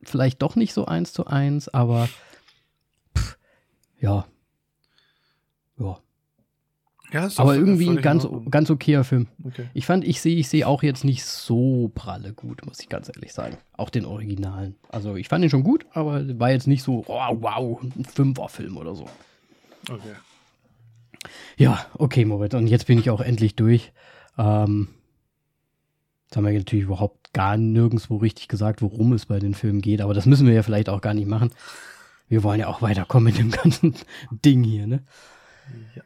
[0.01, 2.09] vielleicht doch nicht so eins zu eins, aber
[3.15, 3.37] pff,
[3.99, 4.25] ja.
[5.77, 5.99] Ja.
[7.11, 9.27] Ja, Aber irgendwie ein ganz, ganz okayer Film.
[9.43, 9.65] Okay.
[9.73, 13.09] Ich fand, ich sehe, ich sehe auch jetzt nicht so pralle gut, muss ich ganz
[13.09, 13.57] ehrlich sagen.
[13.73, 14.75] Auch den Originalen.
[14.89, 18.77] Also ich fand ihn schon gut, aber war jetzt nicht so, oh, wow, ein Fünferfilm
[18.77, 19.05] oder so.
[19.89, 20.13] Okay.
[21.57, 22.53] Ja, okay, Moritz.
[22.53, 23.91] Und jetzt bin ich auch endlich durch.
[24.37, 24.89] Ähm,
[26.29, 29.99] jetzt haben wir natürlich überhaupt gar nirgendwo richtig gesagt, worum es bei den Filmen geht.
[30.01, 31.49] Aber das müssen wir ja vielleicht auch gar nicht machen.
[32.27, 33.95] Wir wollen ja auch weiterkommen mit dem ganzen
[34.45, 35.03] Ding hier, ne?
[35.95, 36.03] Ja.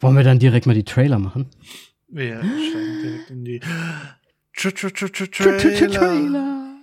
[0.00, 1.46] Wollen wir dann direkt mal die Trailer machen?
[2.08, 6.76] Wir steigen direkt in die Tra- tra- tra- Trailer Trailer.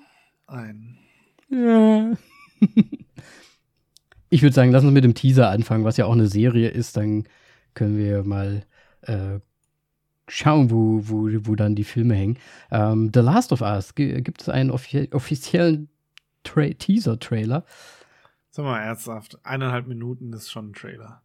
[0.48, 0.98] ein.
[1.50, 2.12] Ja.
[4.30, 6.95] ich würde sagen, lass uns mit dem Teaser anfangen, was ja auch eine Serie ist.
[6.98, 7.24] Dann
[7.74, 8.65] können wir mal
[9.02, 9.39] äh,
[10.28, 12.38] schauen, wo, wo, wo dann die Filme hängen.
[12.72, 15.90] Ähm, The Last of Us, gibt es einen offi offiziellen
[16.44, 17.66] Tra Teaser-Trailer?
[18.52, 21.22] Sag mal ernsthaft, eineinhalb Minuten ist schon ein Trailer.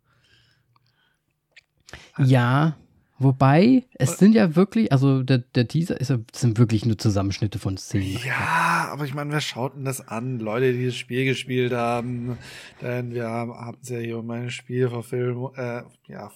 [2.19, 2.77] Ja,
[3.19, 7.77] wobei, es sind ja wirklich, also der, der Teaser ist sind wirklich nur Zusammenschnitte von
[7.77, 8.19] Szenen.
[8.25, 10.39] Ja, aber ich meine, wer schaut denn das an?
[10.41, 12.37] Leute, die das Spiel gespielt haben.
[12.83, 16.31] Denn wir haben, haben ja hier meine Spielverfilmung, äh, ja,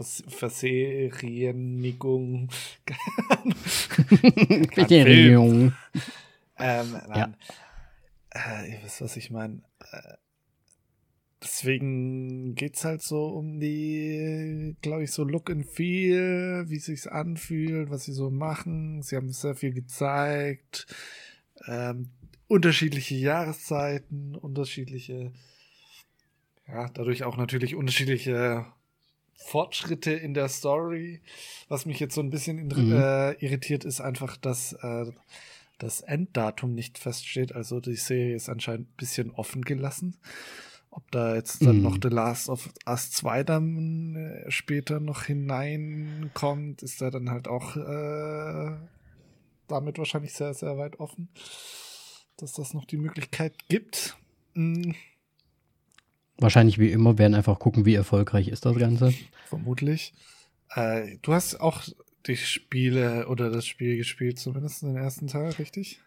[0.00, 2.48] Vers Verserienigung.
[4.70, 5.74] Kriterium.
[6.58, 7.36] Ähm, nein.
[8.30, 9.60] Äh, ihr wisst, was ich meine.
[9.92, 10.14] Äh,
[11.42, 17.12] deswegen geht's halt so um die, glaube ich, so Look and Feel, wie es sich
[17.12, 19.02] anfühlt, was sie so machen.
[19.02, 20.86] Sie haben sehr viel gezeigt.
[21.66, 22.08] Ähm,
[22.48, 25.34] unterschiedliche Jahreszeiten, unterschiedliche,
[26.66, 28.64] ja, dadurch auch natürlich unterschiedliche
[29.46, 31.20] Fortschritte in der Story.
[31.68, 32.92] Was mich jetzt so ein bisschen mhm.
[32.92, 35.06] äh, irritiert, ist einfach, dass äh,
[35.78, 37.54] das Enddatum nicht feststeht.
[37.54, 40.18] Also die Serie ist anscheinend ein bisschen offen gelassen.
[40.90, 41.82] Ob da jetzt dann mm.
[41.82, 47.46] noch The Last of Us 2 dann äh, später noch hineinkommt, ist da dann halt
[47.46, 48.76] auch äh,
[49.68, 51.28] damit wahrscheinlich sehr, sehr weit offen,
[52.38, 54.16] dass das noch die Möglichkeit gibt.
[54.54, 54.90] Mm.
[56.40, 59.12] Wahrscheinlich wie immer werden einfach gucken, wie erfolgreich ist das Ganze.
[59.46, 60.12] Vermutlich.
[60.74, 61.82] Äh, du hast auch
[62.26, 66.00] die Spiele oder das Spiel gespielt, zumindest in den ersten Teil, richtig?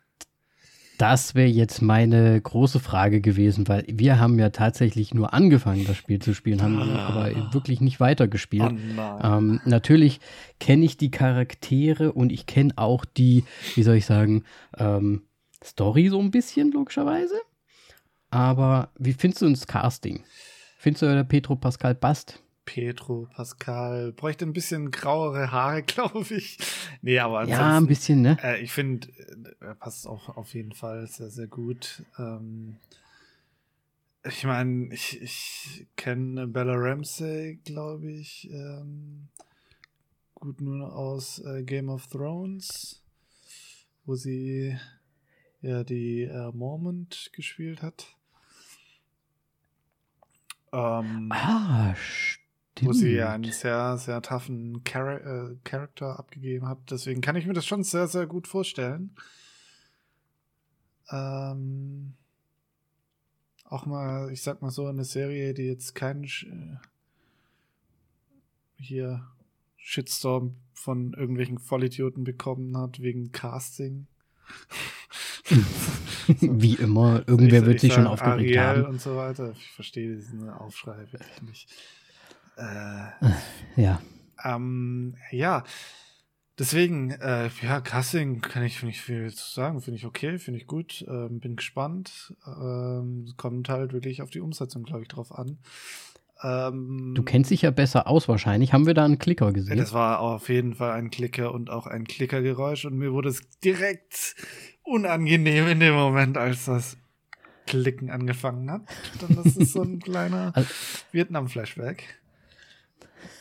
[0.98, 5.98] Das wäre jetzt meine große Frage gewesen, weil wir haben ja tatsächlich nur angefangen, das
[5.98, 7.08] Spiel zu spielen, haben ah.
[7.08, 8.74] aber wirklich nicht weitergespielt.
[8.98, 10.20] Oh ähm, natürlich
[10.60, 13.44] kenne ich die Charaktere und ich kenne auch die,
[13.76, 14.44] wie soll ich sagen,
[14.78, 15.24] ähm,
[15.64, 17.36] Story so ein bisschen, logischerweise.
[18.34, 20.24] Aber wie findest du das Casting?
[20.80, 22.42] Findest du, der Petro Pascal passt?
[22.66, 26.58] Petro, Pascal, bräuchte ein bisschen grauere Haare, glaube ich.
[27.02, 28.38] Nee, aber Ja, ein bisschen, ne?
[28.42, 29.08] Äh, ich finde,
[29.62, 32.04] äh, er passt auch auf jeden Fall sehr, sehr gut.
[32.18, 32.78] Ähm,
[34.24, 39.28] ich meine, ich, ich kenne Bella Ramsey, glaube ich, ähm,
[40.34, 43.04] gut nur aus äh, Game of Thrones,
[44.06, 44.76] wo sie
[45.62, 48.08] ja die äh, Mormont gespielt hat.
[50.74, 52.90] Ähm, ah, stimmt.
[52.90, 56.80] Wo sie ja einen sehr, sehr toughen Char äh, Charakter abgegeben hat.
[56.90, 59.16] Deswegen kann ich mir das schon sehr, sehr gut vorstellen.
[61.12, 62.16] Ähm,
[63.66, 66.78] auch mal, ich sag mal so, eine Serie, die jetzt keinen äh,
[68.78, 69.28] hier
[69.78, 74.08] Shitstorm von irgendwelchen Vollidioten bekommen hat wegen Casting.
[76.40, 78.86] Wie immer, irgendwer ich, wird sich schon aufgeregt Ariel haben.
[78.86, 79.52] und so weiter.
[79.52, 81.70] Ich verstehe diesen Aufschrei wirklich nicht.
[82.58, 84.02] Äh, ja.
[84.44, 85.64] Ähm, ja.
[86.60, 89.82] Deswegen, äh, ja, Casting kann ich nicht viel zu sagen.
[89.82, 91.04] Finde ich okay, finde ich gut.
[91.08, 92.36] Ähm, bin gespannt.
[92.46, 95.58] Ähm, kommt halt wirklich auf die Umsetzung, glaube ich, drauf an.
[96.44, 98.74] Ähm, du kennst dich ja besser aus wahrscheinlich.
[98.74, 99.78] Haben wir da einen Klicker gesehen?
[99.78, 103.30] Ja, das war auf jeden Fall ein Klicker und auch ein Klickergeräusch und mir wurde
[103.30, 104.36] es direkt
[104.84, 106.98] unangenehm in dem Moment, als das
[107.66, 108.82] Klicken angefangen hat.
[109.22, 110.70] Dann das ist so ein kleiner also,
[111.12, 112.22] Vietnam-Flashback.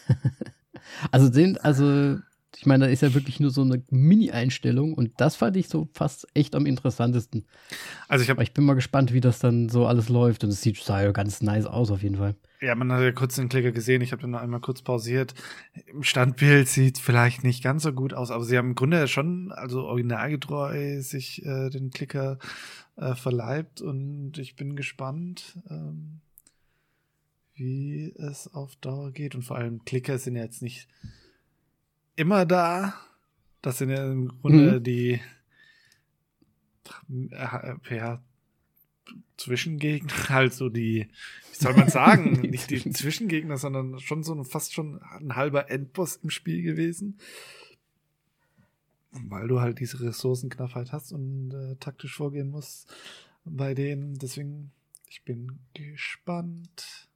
[1.10, 2.18] also sind, also
[2.56, 5.88] ich meine, da ist ja wirklich nur so eine Mini-Einstellung und das fand ich so
[5.92, 7.44] fast echt am interessantesten.
[8.08, 10.60] Also ich, hab, ich bin mal gespannt, wie das dann so alles läuft und es
[10.60, 12.36] sieht sah ja ganz nice aus auf jeden Fall.
[12.62, 15.34] Ja, man hat ja kurz den Klicker gesehen, ich habe dann noch einmal kurz pausiert.
[15.86, 19.52] Im Standbild sieht vielleicht nicht ganz so gut aus, aber sie haben im Grunde schon,
[19.52, 22.38] also originalgetreu, sich äh, den Klicker
[22.96, 25.58] äh, verleibt und ich bin gespannt.
[25.68, 26.20] Ähm
[27.54, 29.34] wie es auf Dauer geht.
[29.34, 30.88] Und vor allem Klicker sind ja jetzt nicht
[32.16, 32.94] immer da.
[33.60, 34.82] Das sind ja im Grunde mhm.
[34.82, 35.20] die
[37.10, 38.22] äh, ja,
[39.36, 41.08] Zwischengegner, also die,
[41.50, 45.70] wie soll man sagen, nicht die Zwischengegner, sondern schon so ein, fast schon ein halber
[45.70, 47.18] Endboss im Spiel gewesen.
[49.10, 52.90] Weil du halt diese Ressourcenknappheit hast und äh, taktisch vorgehen musst
[53.44, 54.18] bei denen.
[54.18, 54.70] Deswegen,
[55.06, 57.08] ich bin gespannt.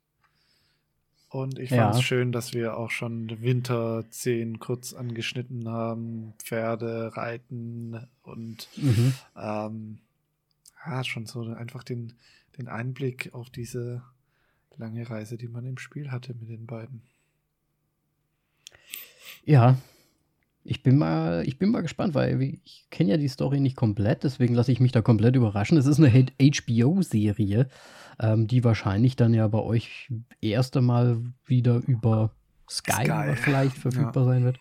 [1.29, 2.03] Und ich fand es ja.
[2.03, 9.13] schön, dass wir auch schon Winterszenen kurz angeschnitten haben, Pferde, Reiten und mhm.
[9.37, 9.99] ähm,
[10.87, 12.13] ja, schon so einfach den,
[12.59, 14.03] den Einblick auf diese
[14.77, 17.03] lange Reise, die man im Spiel hatte mit den beiden.
[19.45, 19.77] Ja,
[20.65, 24.25] ich bin mal, ich bin mal gespannt, weil ich kenne ja die Story nicht komplett,
[24.25, 25.79] deswegen lasse ich mich da komplett überraschen.
[25.79, 27.69] Es ist eine HBO-Serie,
[28.19, 32.33] ähm, die wahrscheinlich dann ja bei euch erst einmal wieder über
[32.69, 33.33] Sky, Sky.
[33.37, 34.33] vielleicht verfügbar ja.
[34.33, 34.59] sein wird.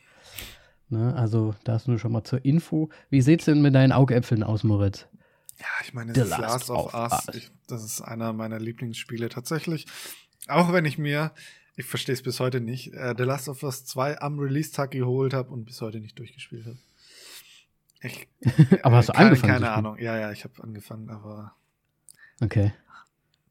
[0.90, 2.90] Ne, also das nur schon mal zur Info.
[3.10, 5.08] Wie sieht es denn mit deinen Augäpfeln aus, Moritz?
[5.60, 7.36] Ja, ich meine, The Last, Last of, of Us, Us.
[7.36, 9.86] Ich, das ist einer meiner Lieblingsspiele tatsächlich.
[10.48, 11.32] Auch wenn ich mir
[11.78, 12.94] ich verstehe es bis heute nicht.
[12.94, 16.66] Äh, The Last of Us 2 am Release-Tag geholt habe und bis heute nicht durchgespielt
[16.66, 16.78] habe.
[18.02, 18.28] Ich,
[18.84, 19.54] aber hast du keine, angefangen?
[19.54, 19.98] Keine Ahnung.
[20.00, 21.54] Ja, ja, ich habe angefangen, aber.
[22.42, 22.74] Okay.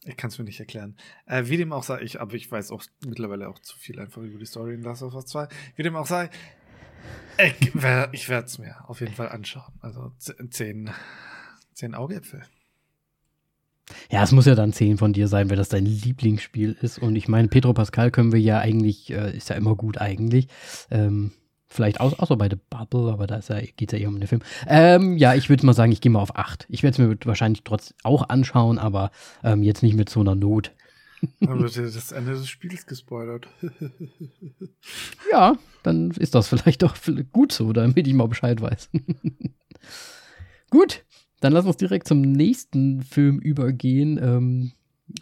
[0.07, 0.97] Ich kann es mir nicht erklären.
[1.27, 4.23] Äh, wie dem auch sei, ich, aber ich weiß auch mittlerweile auch zu viel einfach
[4.23, 5.49] über die Story in Last of Us 2.
[5.77, 6.29] Wie dem auch sei,
[7.39, 9.73] ich, ich werde es mir auf jeden Fall anschauen.
[9.81, 10.13] Also
[10.51, 10.91] zehn,
[11.75, 12.43] zehn Augäpfel.
[14.11, 16.99] Ja, es muss ja dann 10 von dir sein, wenn das dein Lieblingsspiel ist.
[16.99, 20.49] Und ich meine, Pedro Pascal können wir ja eigentlich, äh, ist ja immer gut eigentlich.
[20.91, 21.33] Ähm,
[21.67, 24.29] vielleicht auch, außer bei The Bubble, aber da ja, geht es ja eher um den
[24.29, 24.43] Film.
[24.67, 26.67] Ähm, ja, ich würde mal sagen, ich gehe mal auf 8.
[26.71, 29.11] Ich werde es mir wahrscheinlich trotzdem auch anschauen, aber
[29.43, 30.73] ähm, jetzt nicht mit so einer Not.
[31.41, 33.49] Dann wird dir das Ende des Spiels gespoilert.
[35.33, 36.97] ja, dann ist das vielleicht auch
[37.33, 38.91] gut so, damit ich mal Bescheid weiß.
[40.71, 41.05] gut,
[41.41, 44.19] dann lass uns direkt zum nächsten Film übergehen.
[44.23, 44.73] Ähm,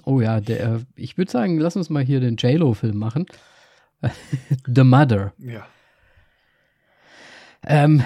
[0.04, 3.26] oh ja, der, ich würde sagen, lass uns mal hier den J-Lo-Film machen.
[4.66, 5.32] The Mother.
[5.38, 5.66] Ja.
[7.64, 8.02] Ähm,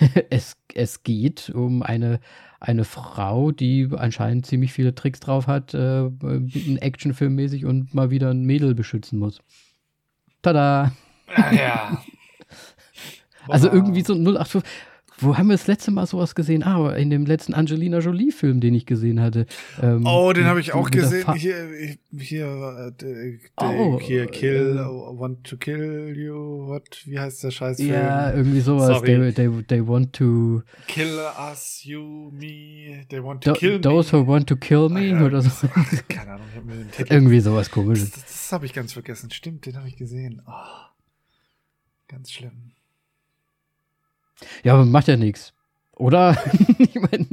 [0.30, 2.20] es, es geht um eine,
[2.60, 8.10] eine Frau, die anscheinend ziemlich viele Tricks drauf hat, äh, ein Actionfilm mäßig und mal
[8.10, 9.40] wieder ein Mädel beschützen muss.
[10.42, 10.92] Tada!
[11.52, 12.02] Ja.
[13.48, 14.62] also irgendwie so 085.
[15.20, 16.62] Wo haben wir das letzte Mal sowas gesehen?
[16.62, 19.46] Ah, in dem letzten Angelina Jolie-Film, den ich gesehen hatte.
[19.82, 21.32] Ähm, oh, den habe ich auch gesehen.
[21.34, 27.50] Hier, hier, äh, oh, hier, Kill, äh, Want to Kill You, what, wie heißt der
[27.50, 27.90] Scheißfilm?
[27.90, 29.02] Ja, irgendwie sowas.
[29.02, 31.18] They, they, they want to Kill
[31.50, 34.22] us, you, me, they want to do, kill Those me.
[34.22, 35.68] who want to kill me, ah, ja, oder so.
[36.08, 37.12] Keine Ahnung, ich habe mir den Titel.
[37.12, 38.12] Irgendwie sowas komisches.
[38.12, 39.30] Das, das habe ich ganz vergessen.
[39.30, 40.42] Stimmt, den habe ich gesehen.
[40.46, 40.52] Oh,
[42.06, 42.72] ganz schlimm.
[44.64, 45.54] Ja, aber macht ja nichts.
[45.92, 46.36] Oder?
[46.78, 47.26] ich meine,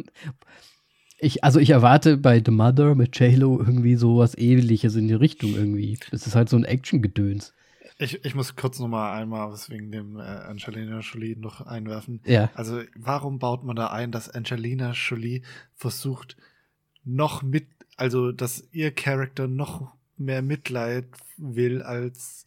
[1.18, 5.54] ich, also ich erwarte bei The Mother mit J-Lo irgendwie sowas ähnliches in die Richtung
[5.56, 5.98] irgendwie.
[6.12, 7.54] Das ist halt so ein Action-Gedöns.
[7.98, 12.22] Ich, ich muss kurz noch mal einmal was wegen dem äh, Angelina Jolie noch einwerfen.
[12.26, 12.52] Ja.
[12.54, 16.36] Also warum baut man da ein, dass Angelina Jolie versucht
[17.06, 21.06] noch mit, also dass ihr Charakter noch mehr Mitleid
[21.38, 22.46] will als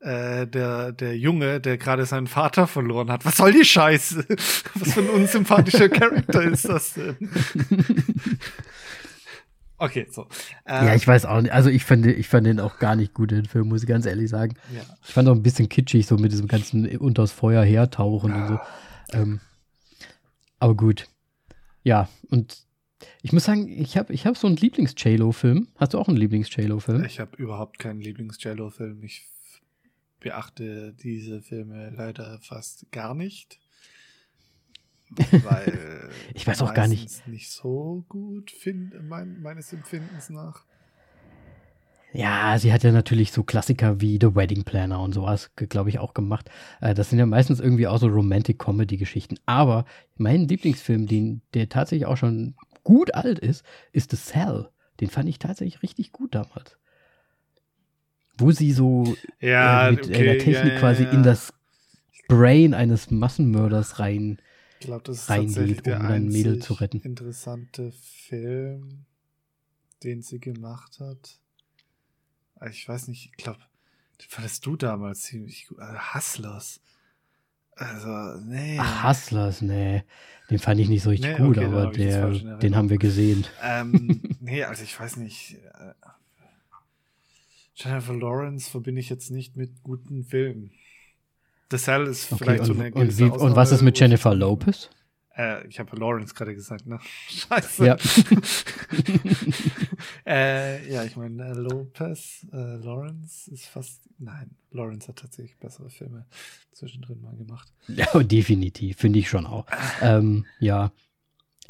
[0.00, 3.24] äh, der, der Junge, der gerade seinen Vater verloren hat.
[3.24, 4.26] Was soll die Scheiße?
[4.74, 7.16] Was für ein unsympathischer Charakter ist das denn?
[9.78, 10.28] okay, so.
[10.66, 11.52] Ähm, ja, ich weiß auch nicht.
[11.52, 14.06] Also ich fand, ich fand den auch gar nicht gut, den Film, muss ich ganz
[14.06, 14.54] ehrlich sagen.
[14.74, 14.82] Ja.
[15.04, 18.40] Ich fand auch ein bisschen kitschig, so mit diesem ganzen unters Feuer hertauchen ja.
[18.40, 18.58] und so.
[19.18, 19.40] Ähm,
[20.60, 21.08] aber gut.
[21.82, 22.58] Ja, und
[23.22, 25.68] ich muss sagen, ich habe ich hab so einen Lieblings-J-Lo-Film.
[25.76, 27.04] Hast du auch einen Lieblings-J-Lo-Film?
[27.04, 29.02] Ich habe überhaupt keinen Lieblings-J-Lo-Film.
[29.02, 29.28] Ich
[30.28, 33.58] beachte diese Filme leider fast gar nicht.
[35.42, 37.26] Weil ich weiß auch gar nicht.
[37.26, 40.64] nicht so gut find, mein, meines Empfindens nach.
[42.12, 45.98] Ja, sie hat ja natürlich so Klassiker wie The Wedding Planner und sowas, glaube ich,
[45.98, 46.50] auch gemacht.
[46.82, 49.38] Äh, das sind ja meistens irgendwie auch so Romantic-Comedy-Geschichten.
[49.46, 49.86] Aber
[50.16, 54.68] mein Lieblingsfilm, den, der tatsächlich auch schon gut alt ist, ist The Cell.
[55.00, 56.77] Den fand ich tatsächlich richtig gut damals
[58.38, 61.52] wo sie so ja, äh, mit okay, einer Technik ja, quasi in das
[62.28, 64.38] Brain eines Massenmörders rein
[64.80, 67.00] ich das ist um ein Mädel zu retten.
[67.00, 69.06] Interessante Film,
[70.02, 71.40] den sie gemacht hat.
[72.56, 73.60] Ah, ich weiß nicht, ich glaube,
[74.20, 75.80] den fandest du damals ziemlich gut.
[75.80, 76.80] Also Hustlers.
[77.74, 78.76] Also, nee.
[78.80, 80.02] Ach, Hustlers, nee.
[80.50, 83.44] Den fand ich nicht so richtig nee, gut, okay, aber der, den haben wir gesehen.
[83.62, 85.58] Ähm, nee, also ich weiß nicht.
[87.78, 90.72] Äh, Jennifer Lawrence verbinde ich jetzt nicht mit guten Filmen.
[91.70, 94.34] The Cell ist okay, vielleicht und, so eine und, wie, und was ist mit Jennifer
[94.34, 94.88] Lopez?
[95.36, 96.98] Äh, ich habe Lawrence gerade gesagt, ne?
[97.28, 97.86] Scheiße.
[97.86, 97.96] Ja,
[100.26, 104.00] äh, ja ich meine, äh, Lopez, äh, Lawrence ist fast.
[104.18, 106.26] Nein, Lawrence hat tatsächlich bessere Filme
[106.72, 107.72] zwischendrin mal gemacht.
[107.86, 109.66] Ja, definitiv, finde ich schon auch.
[110.02, 110.90] ähm, ja.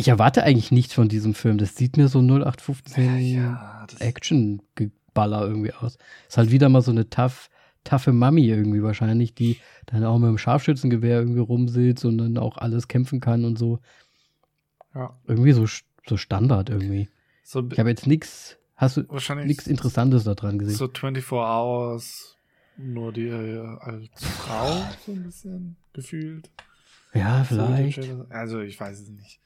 [0.01, 1.59] Ich erwarte eigentlich nichts von diesem Film.
[1.59, 4.63] Das sieht mir so 0815 ja, Action
[5.19, 5.99] Baller irgendwie aus.
[6.29, 7.51] Ist halt wieder mal so eine tough,
[7.83, 12.57] taffe Mami irgendwie wahrscheinlich, die dann auch mit dem Scharfschützengewehr irgendwie rumsitzt und dann auch
[12.57, 13.81] alles kämpfen kann und so.
[14.95, 15.19] Ja.
[15.27, 15.67] Irgendwie so,
[16.07, 17.09] so Standard irgendwie.
[17.43, 19.03] So, ich habe jetzt nichts, hast du
[19.45, 20.77] nichts Interessantes daran gesehen?
[20.77, 22.37] So 24 Hours,
[22.77, 26.49] nur die äh, als Frau so ein bisschen gefühlt.
[27.13, 28.09] Ja, vielleicht.
[28.31, 29.41] Also ich weiß es nicht.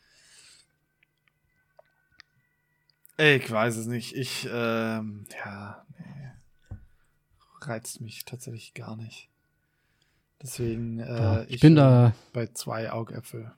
[3.23, 4.17] Ich weiß es nicht.
[4.17, 6.77] Ich, ähm, ja, nee.
[7.61, 9.29] Reizt mich tatsächlich gar nicht.
[10.43, 13.53] Deswegen, äh, ja, ich, ich, bin da bei zwei Augäpfel.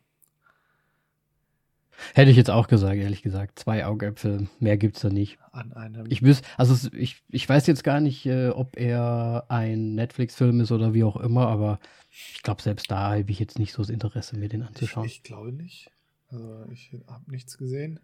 [2.13, 3.59] Hätte ich jetzt auch gesagt, ehrlich gesagt.
[3.59, 5.39] Zwei Augäpfel, mehr gibt's da nicht.
[5.53, 6.11] An einem.
[6.11, 10.73] Ich wüs also ich, ich weiß jetzt gar nicht, äh, ob er ein Netflix-Film ist
[10.73, 11.79] oder wie auch immer, aber
[12.11, 15.07] ich glaube, selbst da habe ich jetzt nicht so das Interesse, mir den anzuschauen.
[15.07, 15.91] Ich, ich glaube nicht.
[16.29, 18.01] Also ich habe nichts gesehen.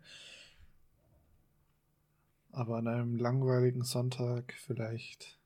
[2.52, 5.38] Aber an einem langweiligen Sonntag vielleicht.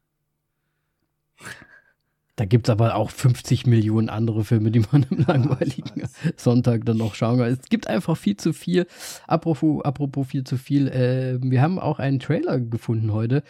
[2.36, 6.84] Da gibt es aber auch 50 Millionen andere Filme, die man am langweiligen ja, Sonntag
[6.84, 7.52] dann noch schauen kann.
[7.52, 8.86] Es gibt einfach viel zu viel.
[9.28, 10.88] Apropos, apropos viel zu viel.
[10.88, 13.44] Äh, wir haben auch einen Trailer gefunden heute,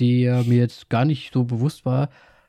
[0.00, 2.08] der mir jetzt gar nicht so bewusst war.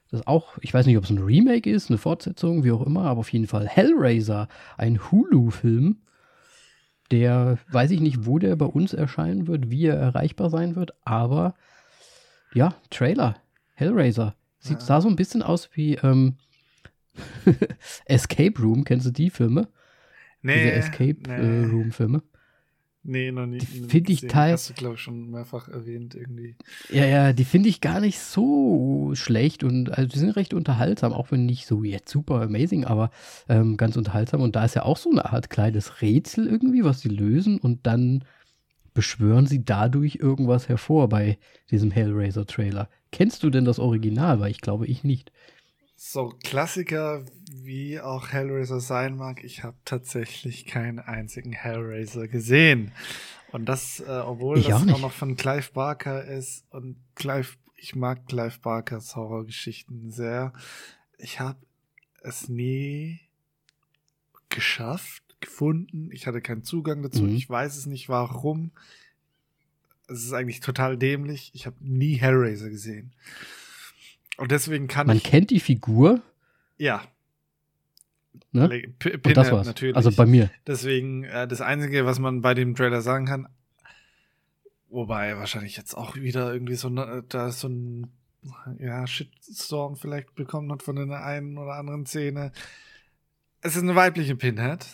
[0.10, 3.04] Das auch, ich weiß nicht, ob es ein Remake ist, eine Fortsetzung, wie auch immer,
[3.04, 5.98] aber auf jeden Fall Hellraiser, ein Hulu-Film.
[7.12, 10.94] Der weiß ich nicht, wo der bei uns erscheinen wird, wie er erreichbar sein wird,
[11.04, 11.56] aber
[12.54, 13.38] ja, Trailer,
[13.74, 14.36] Hellraiser.
[14.60, 16.36] Sieht, sah so ein bisschen aus wie ähm,
[18.06, 18.84] Escape Room.
[18.84, 19.70] Kennst du die Filme?
[20.42, 20.56] Nee.
[20.56, 21.34] Diese Escape nee.
[21.34, 22.22] Äh, Room Filme.
[23.04, 23.66] Nee, noch nicht.
[23.66, 24.54] Finde ich teil.
[24.54, 26.56] Hast du, glaube ich, schon mehrfach erwähnt irgendwie.
[26.90, 31.14] Ja, ja, die finde ich gar nicht so schlecht und also die sind recht unterhaltsam,
[31.14, 33.10] auch wenn nicht so jetzt super amazing, aber
[33.48, 34.42] ähm, ganz unterhaltsam.
[34.42, 37.88] Und da ist ja auch so eine Art kleines Rätsel irgendwie, was sie lösen und
[37.88, 38.26] dann
[38.94, 41.38] beschwören sie dadurch irgendwas hervor bei
[41.72, 42.90] diesem Hellraiser-Trailer.
[43.12, 44.42] Kennst du denn das Original?
[44.42, 45.32] Weil ich glaube, ich nicht.
[46.02, 52.94] So, Klassiker wie auch Hellraiser sein mag, ich habe tatsächlich keinen einzigen Hellraiser gesehen.
[53.52, 57.58] Und das, äh, obwohl ich das auch, auch, noch von Clive Barker ist und Clive,
[57.76, 60.54] ich mag Clive Barkers Horrorgeschichten sehr.
[61.18, 61.60] Ich habe
[62.22, 63.20] es nie
[64.48, 66.12] geschafft, gefunden.
[66.14, 67.24] Ich hatte keinen Zugang dazu.
[67.24, 67.36] Mhm.
[67.36, 68.72] Ich weiß es nicht, warum
[70.08, 71.52] es ist eigentlich total dämlich.
[71.54, 73.12] Ich habe nie Hellraiser gesehen.
[74.40, 75.24] Und deswegen kann Man ich.
[75.24, 76.22] Kennt die Figur.
[76.78, 77.04] Ja.
[78.52, 78.70] Ne?
[78.98, 79.68] P Und das war's.
[79.68, 79.96] Natürlich.
[79.96, 80.50] Also bei mir.
[80.66, 83.48] Deswegen, äh, das Einzige, was man bei dem Trailer sagen kann,
[84.90, 88.08] wobei wahrscheinlich jetzt auch wieder irgendwie so, ne, da so ein
[88.80, 92.52] ja, Shitstorm vielleicht bekommen hat von der einen oder anderen Szene.
[93.62, 94.86] Es ist eine weibliche Pinhead.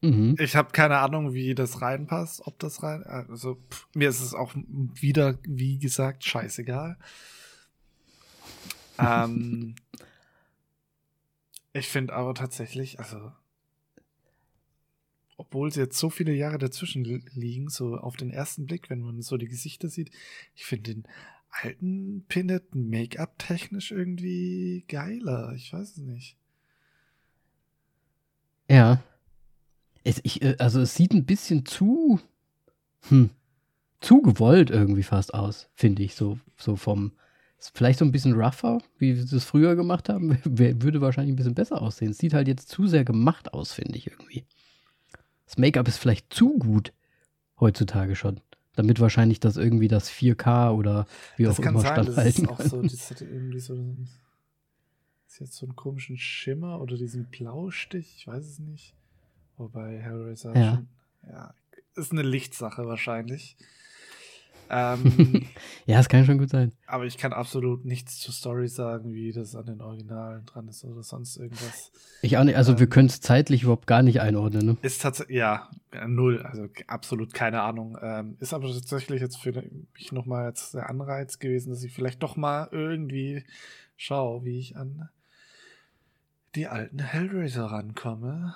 [0.00, 0.36] Mhm.
[0.38, 3.02] Ich habe keine Ahnung, wie das reinpasst, ob das rein.
[3.02, 6.96] Also pff, mir ist es auch wieder, wie gesagt, scheißegal.
[8.98, 9.74] Ähm,
[11.72, 13.32] ich finde aber tatsächlich, also
[15.36, 19.22] obwohl sie jetzt so viele Jahre dazwischen liegen, so auf den ersten Blick, wenn man
[19.22, 20.10] so die Gesichter sieht,
[20.54, 21.04] ich finde den
[21.50, 25.52] alten Pinnet Make-up technisch irgendwie geiler.
[25.54, 26.36] Ich weiß es nicht.
[28.68, 29.02] Ja.
[30.04, 32.20] Es, ich, äh, also es sieht ein bisschen zu,
[33.08, 33.30] hm,
[34.00, 36.14] zu gewollt irgendwie fast aus, finde ich.
[36.14, 37.12] So, so vom,
[37.74, 41.54] vielleicht so ein bisschen rougher, wie sie es früher gemacht haben, würde wahrscheinlich ein bisschen
[41.54, 42.12] besser aussehen.
[42.12, 44.44] Es sieht halt jetzt zu sehr gemacht aus, finde ich irgendwie.
[45.46, 46.92] Das Make-up ist vielleicht zu gut
[47.58, 48.40] heutzutage schon.
[48.76, 51.06] Damit wahrscheinlich das irgendwie das 4K oder
[51.36, 53.74] wie das auch immer sein, standhalten das ist auch so, das hat irgendwie so
[55.26, 58.94] ist jetzt so einen komischen Schimmer oder diesen Blaustich, ich weiß es nicht.
[59.56, 60.74] Wobei Hellraiser ja.
[60.74, 60.88] schon,
[61.28, 61.54] ja,
[61.96, 63.56] ist eine Lichtsache wahrscheinlich.
[64.70, 65.46] Ähm,
[65.86, 66.72] ja, es kann schon gut sein.
[66.86, 70.84] Aber ich kann absolut nichts zur Story sagen, wie das an den Originalen dran ist
[70.84, 71.92] oder sonst irgendwas.
[72.22, 74.66] Ich auch nicht, also ähm, wir können es zeitlich überhaupt gar nicht einordnen.
[74.66, 74.76] Ne?
[74.82, 75.70] Ist tatsächlich, ja,
[76.06, 77.98] null, also absolut keine Ahnung.
[78.00, 79.52] Ähm, ist aber tatsächlich jetzt für
[79.94, 83.44] mich nochmal jetzt der Anreiz gewesen, dass ich vielleicht doch mal irgendwie
[83.96, 85.08] schaue, wie ich an
[86.54, 88.54] die alten Hellraiser rankomme.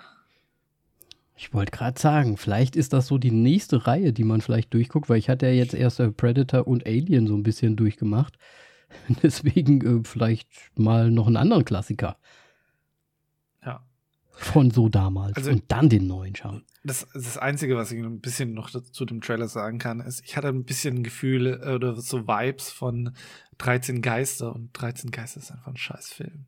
[1.42, 5.08] Ich wollte gerade sagen, vielleicht ist das so die nächste Reihe, die man vielleicht durchguckt,
[5.08, 8.38] weil ich hatte ja jetzt erst äh, Predator und Alien so ein bisschen durchgemacht.
[9.24, 12.16] Deswegen äh, vielleicht mal noch einen anderen Klassiker.
[13.66, 13.84] Ja.
[14.30, 15.36] Von so damals.
[15.36, 16.62] Also, und dann den neuen schauen.
[16.84, 20.36] Das, das Einzige, was ich ein bisschen noch zu dem Trailer sagen kann, ist, ich
[20.36, 23.16] hatte ein bisschen Gefühle äh, oder so Vibes von
[23.58, 26.46] 13 Geister und 13 Geister ist einfach ein Scheißfilm.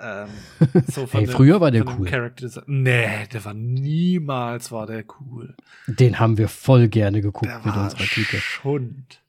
[0.00, 0.28] Ähm,
[0.86, 2.06] so hey, früher war der cool.
[2.06, 5.56] Charakter nee, der war niemals war der cool.
[5.86, 8.38] Den haben wir voll gerne geguckt der mit unserer Clique.
[8.38, 9.20] Schund.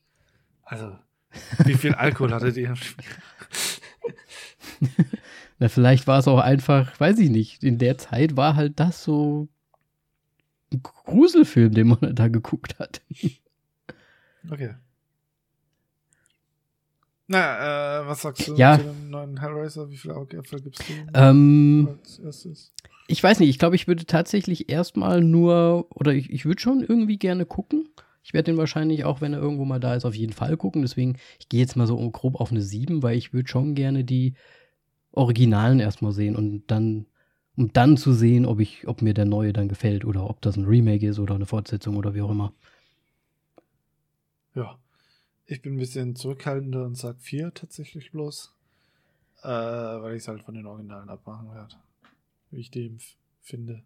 [0.64, 0.96] Also,
[1.66, 2.76] wie viel Alkohol hattet ihr?
[5.60, 9.04] Na, vielleicht war es auch einfach, weiß ich nicht, in der Zeit war halt das
[9.04, 9.50] so
[10.72, 13.02] ein Gruselfilm, den man da geguckt hat.
[14.50, 14.76] Okay.
[17.32, 18.80] Na, äh, was sagst du ja.
[18.80, 19.88] zu dem neuen Hellraiser?
[19.92, 20.94] Wie viele Augäpfel gibst du?
[21.14, 22.74] Ähm, als erstes?
[23.08, 26.82] Ich weiß nicht, ich glaube, ich würde tatsächlich erstmal nur, oder ich, ich würde schon
[26.82, 27.88] irgendwie gerne gucken.
[28.24, 30.82] Ich werde den wahrscheinlich auch, wenn er irgendwo mal da ist, auf jeden Fall gucken.
[30.82, 34.04] Deswegen, ich gehe jetzt mal so grob auf eine 7, weil ich würde schon gerne
[34.04, 34.34] die
[35.12, 37.06] Originalen erstmal sehen und dann,
[37.56, 40.58] um dann zu sehen, ob ich, ob mir der neue dann gefällt oder ob das
[40.58, 42.54] ein Remake ist oder eine Fortsetzung oder wie auch immer.
[44.56, 44.80] Ja.
[45.52, 48.54] Ich bin ein bisschen zurückhaltender und sage vier tatsächlich bloß.
[49.42, 51.76] Äh, weil ich es halt von den Originalen abmachen werde.
[52.52, 52.96] Wie ich die
[53.42, 53.82] finde.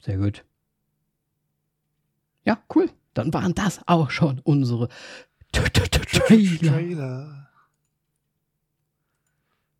[0.00, 0.42] Sehr gut.
[2.46, 2.88] Ja, cool.
[3.12, 4.88] Dann waren das auch schon unsere
[5.52, 7.50] Trailer.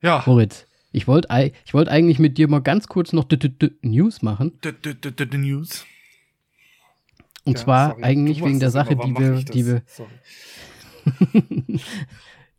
[0.03, 0.23] Ja.
[0.27, 3.25] Moritz, ich wollte ich wollt eigentlich mit dir mal ganz kurz noch
[3.81, 4.59] News machen.
[5.39, 5.87] News.
[7.47, 9.83] Und ja, zwar sorry, eigentlich wegen der Sache, die wir, die wir,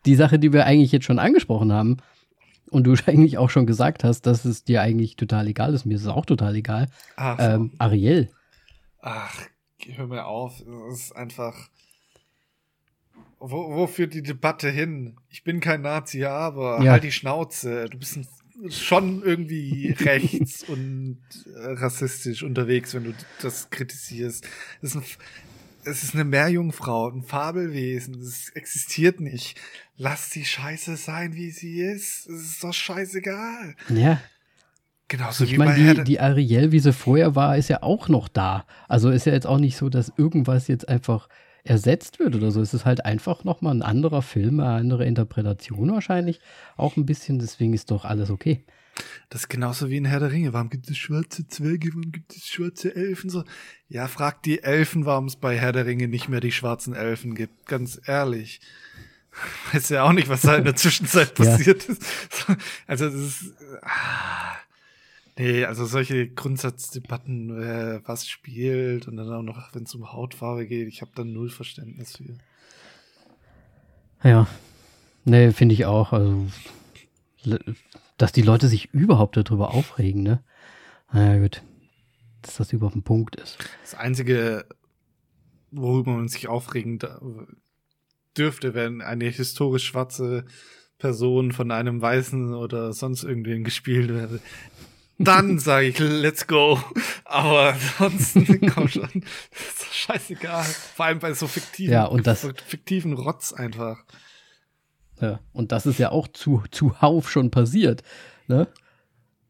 [0.06, 1.98] die Sache, die wir eigentlich jetzt schon angesprochen haben
[2.70, 5.86] und du eigentlich auch schon gesagt hast, dass es dir eigentlich total egal ist.
[5.86, 6.88] Mir ist es auch total egal.
[7.18, 8.30] Ach, ähm, Ariel.
[9.02, 9.42] Ach,
[9.86, 10.64] hör mir auf.
[10.92, 11.70] Es ist einfach.
[13.40, 15.18] Wo, wo führt die Debatte hin?
[15.30, 16.94] Ich bin kein Nazi, aber ja.
[16.94, 17.86] halt die Schnauze.
[17.86, 18.28] Du bist ein,
[18.70, 21.20] schon irgendwie rechts und
[21.54, 24.48] äh, rassistisch unterwegs, wenn du das kritisierst.
[24.82, 25.04] Das ist ein,
[25.84, 28.20] es ist eine Meerjungfrau, ein Fabelwesen.
[28.20, 29.60] Das existiert nicht.
[29.96, 32.28] Lass die Scheiße sein, wie sie ist.
[32.28, 33.76] Es ist doch scheißegal.
[33.90, 34.22] Ja.
[35.08, 38.66] Genauso ich meine, die, die Ariel, wie sie vorher war, ist ja auch noch da.
[38.90, 41.30] Also ist ja jetzt auch nicht so, dass irgendwas jetzt einfach
[41.70, 42.62] ersetzt wird oder so.
[42.62, 46.40] Es ist halt einfach nochmal ein anderer Film, eine andere Interpretation wahrscheinlich.
[46.76, 48.64] Auch ein bisschen, deswegen ist doch alles okay.
[49.30, 50.54] Das ist genauso wie in Herr der Ringe.
[50.54, 51.90] Warum gibt es schwarze Zwerge?
[51.90, 53.30] Warum gibt es schwarze Elfen?
[53.30, 53.44] So,
[53.90, 57.36] ja, fragt die Elfen, warum es bei Herr der Ringe nicht mehr die schwarzen Elfen
[57.36, 57.68] gibt.
[57.68, 58.60] Ganz ehrlich.
[59.74, 61.94] Weiß ja auch nicht, was da in der Zwischenzeit passiert ja.
[61.94, 62.04] ist.
[62.88, 63.54] Also, das ist.
[63.82, 64.56] Ah,
[65.38, 70.68] nee, also solche Grundsatzdebatten, äh, was spielt und dann auch noch, wenn es um Hautfarbe
[70.68, 72.38] geht, ich habe da null Verständnis für.
[74.28, 74.48] Ja.
[75.26, 76.14] Nee, finde ich auch.
[76.14, 76.48] Also
[78.18, 80.44] dass die Leute sich überhaupt darüber aufregen, ne?
[81.12, 81.62] Naja, gut.
[82.42, 83.58] Dass das überhaupt ein Punkt ist.
[83.84, 84.66] Das Einzige,
[85.72, 87.00] worüber man sich aufregen
[88.38, 90.46] dürfte, wenn eine historisch schwarze
[90.98, 94.40] Person von einem Weißen oder sonst irgendwen gespielt werde.
[95.20, 96.80] Dann sage ich, let's go.
[97.26, 99.10] Aber ansonsten, komm schon,
[99.52, 100.64] ist doch scheißegal.
[100.64, 104.04] Vor allem bei so fiktiven, ja, und das, fiktiven Rotz einfach.
[105.20, 108.04] Ja, und das ist ja auch zu, zuhauf schon passiert.
[108.48, 108.68] Ne?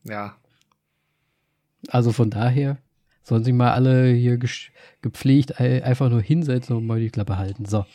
[0.04, 0.38] Ja.
[1.90, 2.78] Also von daher
[3.24, 4.40] sollen sich mal alle hier
[5.02, 7.66] gepflegt einfach nur hinsetzen und mal die Klappe halten.
[7.66, 7.86] So.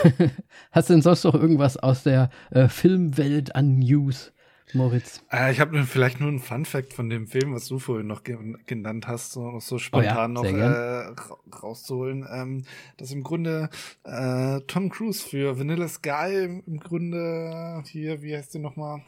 [0.72, 4.32] Hast du denn sonst noch irgendwas aus der äh, Filmwelt an News?
[4.72, 5.22] Moritz?
[5.30, 8.36] Äh, ich habe vielleicht nur einen Fun-Fact von dem Film, was du vorhin noch ge
[8.66, 12.26] genannt hast, so, so spontan oh ja, noch äh, rauszuholen.
[12.30, 12.64] Ähm,
[12.96, 13.68] dass im Grunde
[14.04, 19.02] äh, Tom Cruise für Vanilla Sky im Grunde hier, wie heißt die nochmal?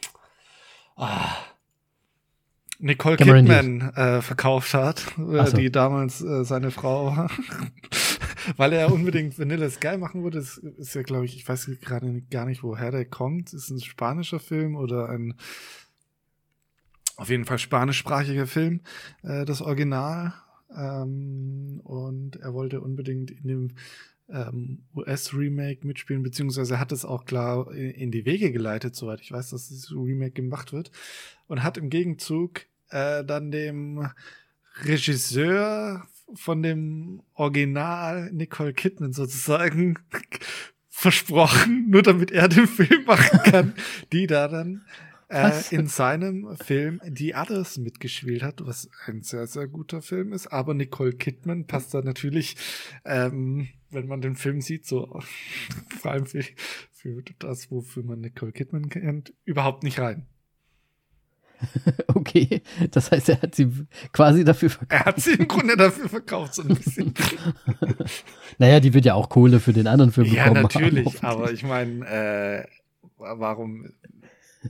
[0.96, 1.36] Ah.
[2.78, 5.57] Nicole Cameron Kidman äh, verkauft hat, äh, so.
[5.57, 7.30] die damals äh, seine Frau war.
[8.57, 10.38] Weil er unbedingt Vanilla Sky machen wollte.
[10.38, 13.53] Das ist ja, glaube ich, ich weiß gerade gar nicht, woher der kommt.
[13.53, 15.34] Ist ein spanischer Film oder ein
[17.16, 18.80] auf jeden Fall spanischsprachiger Film,
[19.22, 20.34] äh, das Original.
[20.76, 23.70] Ähm, und er wollte unbedingt in dem
[24.28, 29.51] ähm, US-Remake mitspielen, beziehungsweise hat es auch klar in die Wege geleitet, soweit ich weiß,
[29.51, 30.90] dass das Remake gemacht wird.
[31.47, 34.09] Und hat im Gegenzug äh, dann dem
[34.82, 39.98] Regisseur von dem Original Nicole Kidman sozusagen
[40.88, 43.74] versprochen, nur damit er den Film machen kann,
[44.12, 44.84] die da dann
[45.28, 50.46] äh, in seinem Film The Others mitgespielt hat, was ein sehr, sehr guter Film ist.
[50.48, 52.56] Aber Nicole Kidman passt da natürlich,
[53.04, 55.20] ähm, wenn man den Film sieht, so
[56.00, 56.42] vor allem für,
[56.92, 60.26] für das, wofür man Nicole Kidman kennt, überhaupt nicht rein.
[62.16, 62.62] Okay,
[62.92, 63.70] das heißt, er hat sie
[64.10, 64.92] quasi dafür verkauft.
[64.92, 67.12] Er hat sie im Grunde dafür verkauft, so ein bisschen.
[68.58, 70.56] naja, die wird ja auch Kohle für den anderen Film bekommen.
[70.56, 72.64] Ja, natürlich, haben, aber ich meine, äh,
[73.18, 73.90] warum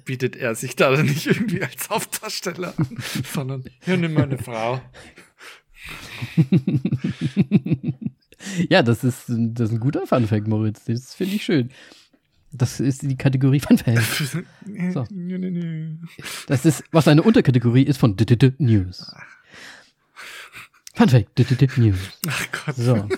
[0.05, 2.99] bietet er sich da nicht irgendwie als Hauptdarsteller an,
[3.33, 4.81] sondern hier nimm meine Frau.
[8.69, 10.85] ja, das ist, das ist ein guter Funfact, Moritz.
[10.87, 11.71] Das finde ich schön.
[12.53, 13.99] Das ist die Kategorie Fun Fact.
[14.93, 15.05] So.
[16.47, 18.17] Das ist, was eine Unterkategorie ist von
[18.59, 19.15] News.
[20.95, 21.99] Fun Fact, News.
[22.27, 22.77] Ach Gott.
[22.77, 23.09] So.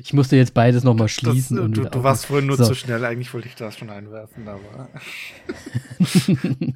[0.00, 1.56] Ich musste jetzt beides nochmal schließen.
[1.56, 2.66] Das, du, du warst vorhin nur so.
[2.66, 3.04] zu schnell.
[3.04, 4.88] Eigentlich wollte ich das schon einwerfen, aber.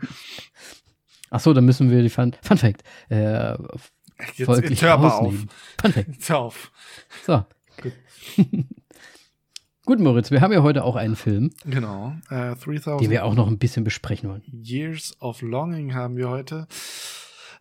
[1.30, 5.18] Ach so, dann müssen wir die Fun, Fun Fact äh, jetzt, folglich jetzt hör aber
[5.18, 5.34] auf.
[5.80, 6.08] Fun Fact.
[6.08, 6.70] Jetzt hör auf.
[7.26, 7.44] So.
[7.80, 7.92] Gut.
[9.92, 11.50] Gut, Moritz, wir haben ja heute auch einen Film.
[11.66, 12.14] Genau.
[12.30, 14.42] Äh, 3000 den wir auch noch ein bisschen besprechen wollen.
[14.50, 16.66] Years of Longing haben wir heute.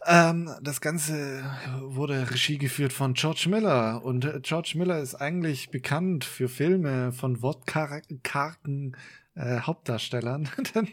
[0.06, 1.44] Ähm, das Ganze
[1.82, 4.02] wurde Regie geführt von George Miller.
[4.06, 8.96] Und äh, George Miller ist eigentlich bekannt für Filme von wortkargen
[9.36, 10.48] äh, Hauptdarstellern.
[10.74, 10.88] Dann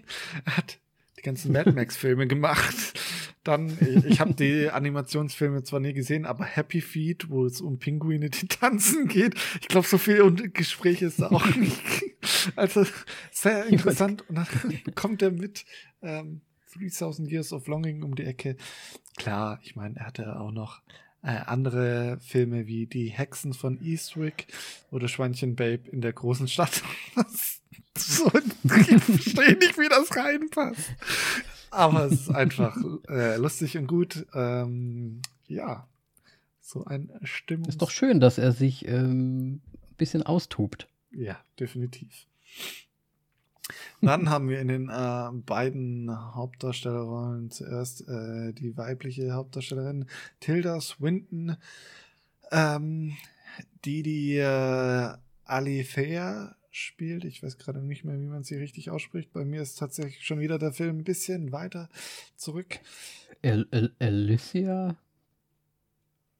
[0.44, 0.78] hat
[1.18, 2.98] die ganzen Mad Max-Filme gemacht.
[3.44, 7.78] Dann, ich, ich habe die Animationsfilme zwar nie gesehen, aber Happy Feet, wo es um
[7.78, 9.34] Pinguine, die tanzen geht.
[9.60, 11.80] Ich glaube, so viel und Gespräch ist da auch nicht.
[12.56, 12.84] Also
[13.30, 14.28] sehr interessant.
[14.28, 14.46] Und dann
[14.94, 15.64] kommt er mit
[16.02, 16.42] ähm,
[16.78, 18.56] 3000 Years of Longing um die Ecke.
[19.16, 20.82] Klar, ich meine, er hatte auch noch
[21.22, 24.46] äh, andere Filme wie Die Hexen von Eastwick
[24.90, 26.82] oder Schweinchen Babe in der großen Stadt.
[28.00, 30.90] So, ich verstehe nicht, wie das reinpasst.
[31.70, 32.76] Aber es ist einfach
[33.08, 34.26] äh, lustig und gut.
[34.34, 35.86] Ähm, ja,
[36.60, 37.68] so ein Stimmung.
[37.68, 40.88] Ist doch schön, dass er sich ähm, ein bisschen austobt.
[41.12, 42.26] Ja, definitiv.
[44.00, 50.06] Dann haben wir in den äh, beiden Hauptdarstellerrollen zuerst äh, die weibliche Hauptdarstellerin
[50.40, 51.56] Tilda Swinton,
[52.50, 53.16] ähm,
[53.84, 57.24] die die äh, Alithea spielt.
[57.24, 59.32] Ich weiß gerade nicht mehr, wie man sie richtig ausspricht.
[59.32, 61.88] Bei mir ist tatsächlich schon wieder der Film ein bisschen weiter
[62.36, 62.78] zurück.
[63.42, 64.96] El El Alicia?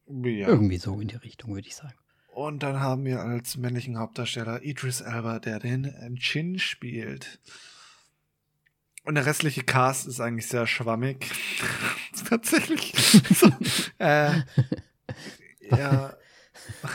[0.07, 0.49] Ja.
[0.49, 1.95] Irgendwie so in die Richtung, würde ich sagen.
[2.35, 7.41] Und dann haben wir als männlichen Hauptdarsteller Idris Elba, der den Chin spielt.
[9.05, 11.31] Und der restliche Cast ist eigentlich sehr schwammig.
[12.29, 12.93] Tatsächlich.
[13.35, 13.51] so,
[13.99, 14.43] äh,
[15.71, 16.15] ja.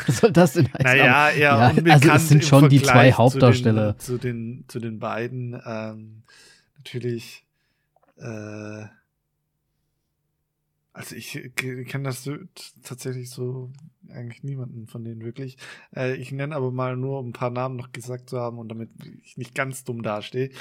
[0.05, 0.83] Was soll das denn heißen?
[0.83, 3.97] Naja, ja, also es sind schon die zwei Hauptdarsteller.
[3.97, 5.61] Zu den, zu den, zu den beiden.
[5.65, 6.23] Ähm,
[6.77, 7.45] natürlich.
[8.17, 8.85] Äh,
[10.93, 12.29] also ich kenne das
[12.83, 13.71] tatsächlich so
[14.09, 15.57] eigentlich niemanden von denen wirklich.
[15.95, 18.69] Äh, ich nenne aber mal nur, um ein paar Namen noch gesagt zu haben und
[18.69, 18.89] damit
[19.23, 20.51] ich nicht ganz dumm dastehe.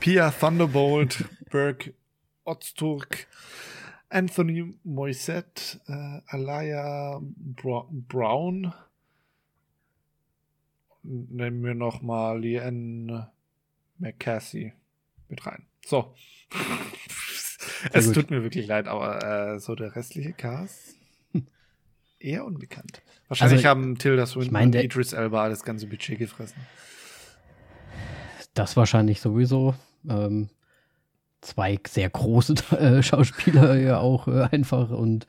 [0.00, 1.94] Pia Thunderbolt, Burke
[2.44, 3.28] Ozturk,
[4.12, 8.72] Anthony Moisette, äh, Alaya Bra Brown.
[11.02, 13.30] Nehmen wir noch mal Leanne
[13.98, 14.72] McCassie
[15.28, 15.66] mit rein.
[15.84, 16.14] So.
[17.92, 18.14] es gut.
[18.14, 20.94] tut mir wirklich leid, aber äh, so der restliche Cast
[22.22, 23.02] eher unbekannt.
[23.28, 26.60] Wahrscheinlich also, haben Tilda Swinton ich mein, und Idris Elba das ganze Budget gefressen.
[28.54, 29.74] Das wahrscheinlich sowieso.
[30.08, 30.50] Ähm,
[31.42, 35.26] zwei sehr große äh, Schauspieler ja auch äh, einfach und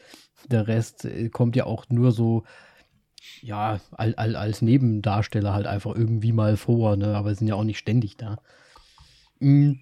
[0.49, 2.43] der Rest äh, kommt ja auch nur so
[3.41, 7.16] ja, all, all, als Nebendarsteller halt einfach irgendwie mal vor, ne?
[7.16, 8.38] aber sind ja auch nicht ständig da.
[9.39, 9.80] Mhm.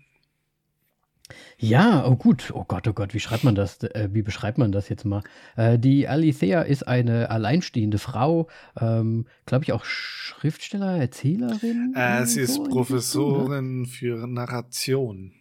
[1.57, 2.51] Ja, oh gut.
[2.53, 3.81] Oh Gott, oh Gott, wie schreibt man das?
[3.83, 5.23] Äh, wie beschreibt man das jetzt mal?
[5.55, 8.47] Äh, die Alithea ist eine alleinstehende Frau,
[8.79, 11.93] ähm, glaube ich auch Schriftsteller, Erzählerin.
[11.95, 15.33] Äh, sie so ist Professorin für Narration.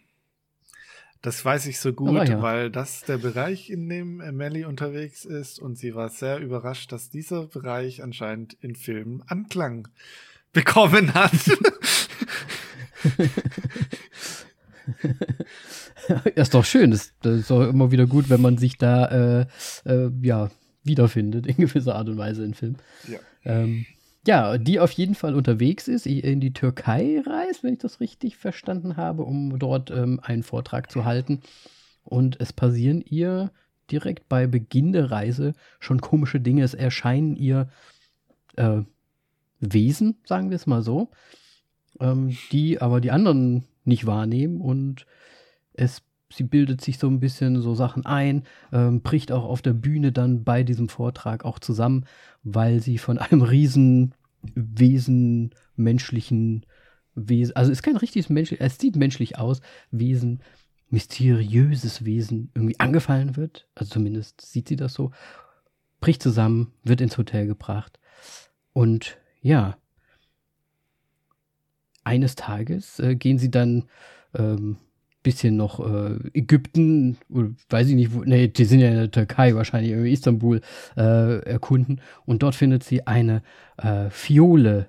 [1.23, 2.41] Das weiß ich so gut, ja.
[2.41, 7.11] weil das der Bereich, in dem Melly unterwegs ist und sie war sehr überrascht, dass
[7.11, 9.89] dieser Bereich anscheinend in Filmen Anklang
[10.53, 11.33] bekommen hat.
[16.35, 16.91] ist doch schön.
[16.91, 19.47] Das, das, ist doch immer wieder gut, wenn man sich da äh,
[19.85, 20.51] äh, ja,
[20.85, 22.77] wiederfindet in gewisser Art und Weise in Film.
[23.07, 23.18] Ja.
[23.45, 23.85] Ähm,
[24.27, 28.37] ja, die auf jeden Fall unterwegs ist, in die Türkei reist, wenn ich das richtig
[28.37, 31.41] verstanden habe, um dort ähm, einen Vortrag zu halten.
[32.05, 33.51] Und es passieren ihr
[33.91, 36.62] direkt bei Beginn der Reise schon komische Dinge.
[36.62, 37.68] Es erscheinen ihr
[38.57, 38.83] äh,
[39.61, 41.11] Wesen, sagen wir es mal so,
[41.99, 45.07] ähm, die aber die anderen nicht wahrnehmen und
[45.73, 46.03] es
[46.33, 50.12] sie bildet sich so ein bisschen so Sachen ein, ähm, bricht auch auf der Bühne
[50.12, 52.05] dann bei diesem Vortrag auch zusammen,
[52.43, 54.14] weil sie von einem Riesenwesen,
[55.76, 56.64] menschlichen
[57.14, 59.61] Wesen, also ist kein richtiges Mensch, es sieht menschlich aus,
[59.91, 60.43] Wesen,
[60.89, 65.11] mysteriöses Wesen irgendwie angefallen wird, also zumindest sieht sie das so,
[66.01, 67.99] bricht zusammen, wird ins Hotel gebracht
[68.72, 69.76] und ja,
[72.05, 73.85] eines Tages äh, gehen sie dann
[74.35, 74.78] ähm,
[75.23, 79.11] bisschen noch äh, Ägypten, oder weiß ich nicht, wo, nee, die sind ja in der
[79.11, 80.61] Türkei, wahrscheinlich in Istanbul
[80.97, 82.01] äh, erkunden.
[82.25, 83.43] Und dort findet sie eine
[83.77, 84.89] äh, Fiole.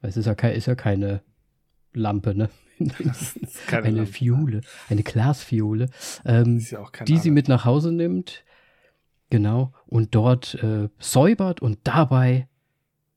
[0.00, 1.22] Es ist ja, kein, ist ja keine
[1.92, 2.48] Lampe, ne?
[3.70, 4.06] eine Lampe.
[4.06, 5.88] Fiole, eine Glasfiole,
[6.24, 8.44] ähm, ja die sie mit nach Hause nimmt.
[9.30, 9.72] Genau.
[9.86, 12.48] Und dort äh, säubert und dabei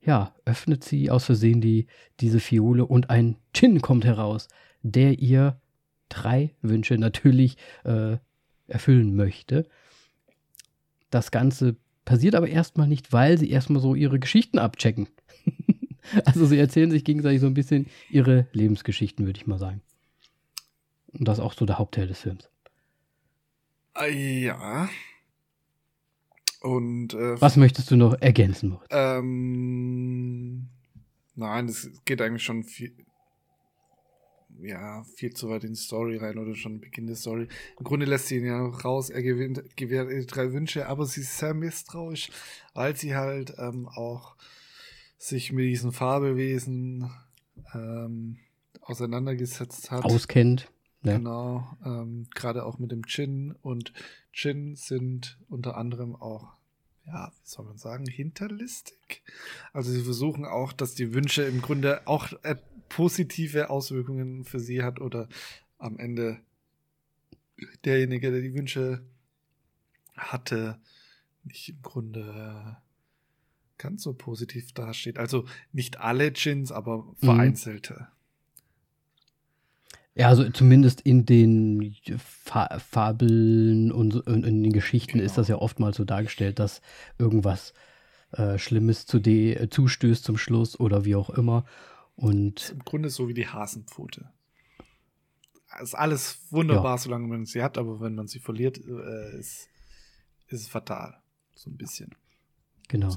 [0.05, 1.87] ja, öffnet sie aus Versehen die,
[2.19, 4.47] diese Fiole und ein Djinn kommt heraus,
[4.83, 5.59] der ihr
[6.15, 8.17] drei Wünsche natürlich äh,
[8.67, 9.67] erfüllen möchte.
[11.09, 15.07] Das Ganze passiert aber erstmal nicht, weil sie erstmal so ihre Geschichten abchecken.
[16.25, 19.81] also sie erzählen sich gegenseitig so ein bisschen ihre Lebensgeschichten, würde ich mal sagen.
[21.13, 22.49] Und das ist auch so der Hauptteil des Films.
[23.97, 24.89] Äh, ja.
[26.61, 28.89] Und äh, was möchtest du noch ergänzen, Moritz?
[28.89, 30.67] Ähm,
[31.35, 32.91] nein, es geht eigentlich schon viel,
[34.61, 37.47] ja, viel zu weit in die Story rein oder schon Beginn der Story.
[37.77, 41.21] Im Grunde lässt sie ihn ja raus, er gewinnt, gewährt die drei Wünsche, aber sie
[41.21, 42.29] ist sehr misstrauisch,
[42.73, 44.35] weil sie halt ähm, auch
[45.17, 47.09] sich mit diesen Fabelwesen
[47.73, 48.37] ähm,
[48.81, 50.05] auseinandergesetzt hat.
[50.05, 50.71] Auskennt.
[51.03, 51.17] Ja.
[51.17, 53.93] Genau, ähm, gerade auch mit dem Chin und
[54.33, 56.53] Chin sind unter anderem auch,
[57.05, 59.21] ja, wie soll man sagen, hinterlistig.
[59.71, 62.55] Also sie versuchen auch, dass die Wünsche im Grunde auch äh,
[62.95, 65.27] positive Auswirkungen für sie hat oder
[65.77, 66.39] am Ende
[67.83, 69.03] derjenige, der die Wünsche
[70.15, 70.79] hatte,
[71.43, 72.77] nicht im Grunde
[73.77, 75.17] ganz so positiv dasteht.
[75.17, 75.43] Also
[75.73, 77.15] nicht alle Chins, aber mhm.
[77.17, 78.07] vereinzelte.
[80.13, 85.25] Ja, also zumindest in den Fa Fabeln und, und, in den Geschichten genau.
[85.25, 86.81] ist das ja oftmals so dargestellt, dass
[87.17, 87.73] irgendwas
[88.31, 91.65] äh, Schlimmes zu de äh, zustößt zum Schluss oder wie auch immer.
[92.15, 94.29] Und im Grunde so wie die Hasenpfote.
[95.81, 96.97] Ist alles wunderbar, ja.
[96.97, 99.67] solange man sie hat, aber wenn man sie verliert, äh, ist,
[100.47, 101.21] ist es fatal.
[101.53, 102.15] So ein bisschen.
[102.87, 103.13] Genau.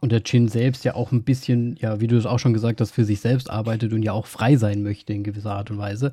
[0.00, 2.80] Und der Chin selbst ja auch ein bisschen, ja, wie du es auch schon gesagt
[2.80, 5.78] hast, für sich selbst arbeitet und ja auch frei sein möchte in gewisser Art und
[5.78, 6.12] Weise.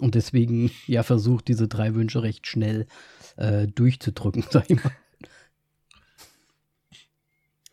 [0.00, 2.86] Und deswegen ja versucht, diese drei Wünsche recht schnell
[3.36, 4.92] äh, durchzudrücken, sag ich mal.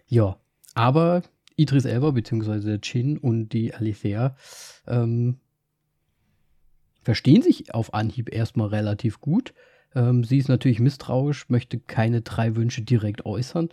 [0.07, 0.37] Ja,
[0.75, 1.23] aber
[1.55, 4.35] Idris Elba, beziehungsweise Chin und die Alithea,
[4.87, 5.37] ähm,
[7.01, 9.53] verstehen sich auf Anhieb erstmal relativ gut.
[9.93, 13.69] Ähm, sie ist natürlich misstrauisch, möchte keine drei Wünsche direkt äußern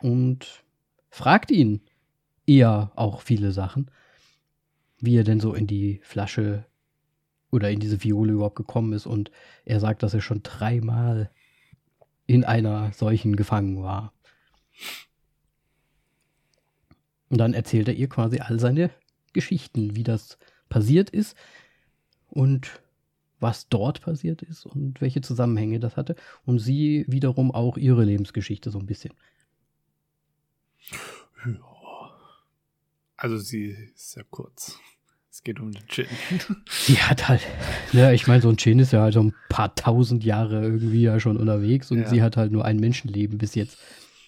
[0.00, 0.64] und
[1.08, 1.80] fragt ihn
[2.46, 3.90] eher auch viele Sachen,
[4.98, 6.64] wie er denn so in die Flasche
[7.50, 9.06] oder in diese Viole überhaupt gekommen ist.
[9.06, 9.30] Und
[9.64, 11.30] er sagt, dass er schon dreimal
[12.26, 14.12] in einer solchen gefangen war.
[17.28, 18.90] Und dann erzählt er ihr quasi all seine
[19.32, 21.36] Geschichten, wie das passiert ist
[22.28, 22.80] und
[23.40, 26.16] was dort passiert ist und welche Zusammenhänge das hatte.
[26.44, 29.12] Und sie wiederum auch ihre Lebensgeschichte so ein bisschen.
[31.44, 31.78] Ja.
[33.16, 34.78] Also sie ist sehr kurz.
[35.30, 36.06] Es geht um den Chin.
[36.68, 37.46] Sie hat halt,
[37.92, 41.02] ja, ich meine, so ein Chin ist ja halt so ein paar tausend Jahre irgendwie
[41.02, 42.08] ja schon unterwegs und ja.
[42.08, 43.78] sie hat halt nur ein Menschenleben bis jetzt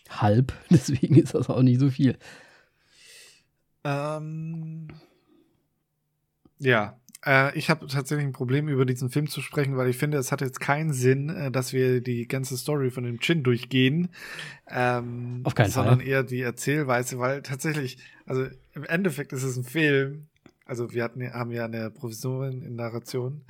[0.08, 0.52] halb.
[0.70, 2.16] Deswegen ist das auch nicht so viel.
[3.84, 4.88] Ähm,
[6.58, 10.18] ja, äh, ich habe tatsächlich ein Problem, über diesen Film zu sprechen, weil ich finde,
[10.18, 14.08] es hat jetzt keinen Sinn, äh, dass wir die ganze Story von dem Chin durchgehen.
[14.68, 16.08] Ähm, Auf keinen sondern Fall.
[16.08, 20.28] eher die Erzählweise, weil tatsächlich, also im Endeffekt ist es ein Film.
[20.64, 23.44] Also wir hatten, haben ja eine Professorin in Narration.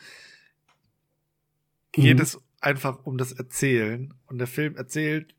[1.93, 2.23] Geht mhm.
[2.23, 4.15] es einfach um das Erzählen.
[4.27, 5.35] Und der Film erzählt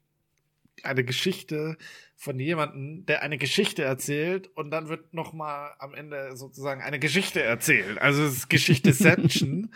[0.84, 1.78] eine Geschichte
[2.22, 7.00] von jemandem, der eine Geschichte erzählt und dann wird noch mal am Ende sozusagen eine
[7.00, 7.98] Geschichte erzählt.
[7.98, 9.74] Also es ist Geschichte-Seption.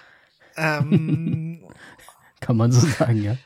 [0.56, 1.64] ähm,
[2.40, 3.36] Kann man so sagen, ja.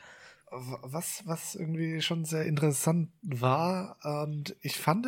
[0.49, 5.05] Was, was irgendwie schon sehr interessant war und ich fand,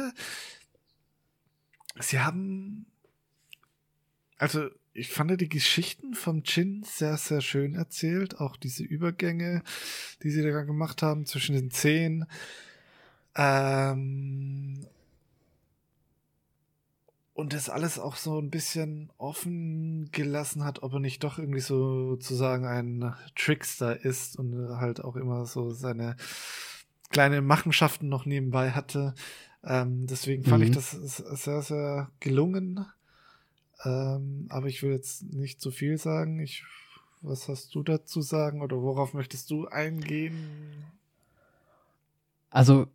[1.99, 2.85] sie haben,
[4.37, 8.39] also ich fand die Geschichten vom Chin sehr, sehr schön erzählt.
[8.39, 9.63] Auch diese Übergänge,
[10.21, 12.27] die sie da gemacht haben zwischen den Szenen.
[13.35, 14.85] Ähm,
[17.33, 21.61] und das alles auch so ein bisschen offen gelassen hat, ob er nicht doch irgendwie
[21.61, 26.17] sozusagen ein Trickster ist und halt auch immer so seine
[27.09, 29.15] kleine Machenschaften noch nebenbei hatte.
[29.63, 30.69] Ähm, deswegen fand mhm.
[30.69, 32.85] ich das sehr, sehr gelungen.
[33.83, 36.39] Ähm, aber ich will jetzt nicht zu viel sagen.
[36.39, 36.63] Ich,
[37.21, 40.85] was hast du dazu sagen oder worauf möchtest du eingehen?
[42.49, 42.87] Also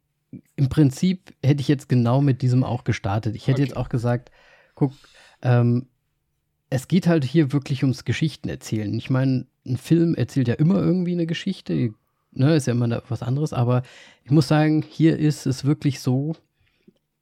[0.56, 3.36] im Prinzip hätte ich jetzt genau mit diesem auch gestartet.
[3.36, 3.68] Ich hätte okay.
[3.68, 4.30] jetzt auch gesagt,
[4.74, 4.92] guck,
[5.42, 5.86] ähm,
[6.70, 8.92] es geht halt hier wirklich ums Geschichtenerzählen.
[8.94, 11.94] Ich meine, ein Film erzählt ja immer irgendwie eine Geschichte,
[12.32, 13.82] ne, ist ja immer was anderes, aber
[14.24, 16.36] ich muss sagen, hier ist es wirklich so,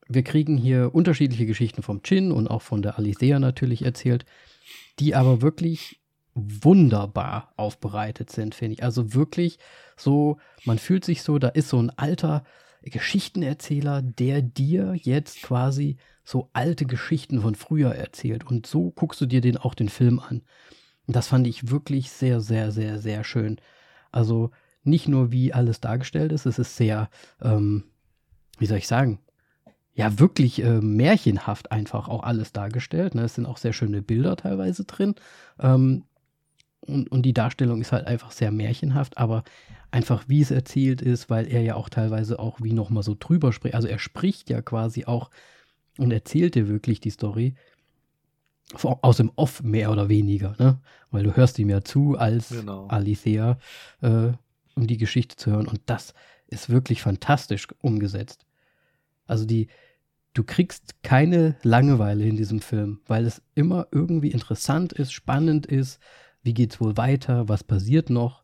[0.09, 4.25] wir kriegen hier unterschiedliche Geschichten vom Chin und auch von der Alithea natürlich erzählt,
[4.99, 6.01] die aber wirklich
[6.35, 8.83] wunderbar aufbereitet sind, finde ich.
[8.83, 9.59] Also wirklich
[9.97, 12.45] so, man fühlt sich so, da ist so ein alter
[12.91, 18.45] Geschichtenerzähler, der dir jetzt quasi so alte Geschichten von früher erzählt.
[18.47, 20.43] Und so guckst du dir den auch den Film an.
[21.07, 23.61] Und das fand ich wirklich sehr, sehr, sehr, sehr schön.
[24.11, 24.51] Also
[24.83, 27.11] nicht nur wie alles dargestellt ist, es ist sehr,
[27.43, 27.85] ähm,
[28.59, 29.19] wie soll ich sagen,
[29.95, 33.15] ja, wirklich äh, märchenhaft einfach auch alles dargestellt.
[33.15, 33.23] Ne?
[33.23, 35.15] Es sind auch sehr schöne Bilder teilweise drin.
[35.61, 36.05] Ähm,
[36.87, 39.45] und, und die Darstellung ist halt einfach sehr märchenhaft, aber
[39.91, 43.53] einfach wie es erzählt ist, weil er ja auch teilweise auch wie nochmal so drüber
[43.53, 43.75] spricht.
[43.75, 45.31] Also er spricht ja quasi auch
[45.99, 47.55] und erzählt dir wirklich die Story.
[48.83, 50.81] aus dem Off mehr oder weniger, ne?
[51.11, 52.87] Weil du hörst ihm ja zu als genau.
[52.89, 53.59] Alithea,
[54.01, 54.33] äh,
[54.75, 55.69] um die Geschichte zu hören.
[55.69, 56.15] Und das
[56.49, 58.47] ist wirklich fantastisch umgesetzt.
[59.27, 59.69] Also die,
[60.33, 66.01] du kriegst keine Langeweile in diesem Film, weil es immer irgendwie interessant ist, spannend ist.
[66.45, 67.49] Wie geht's wohl weiter?
[67.49, 68.43] Was passiert noch?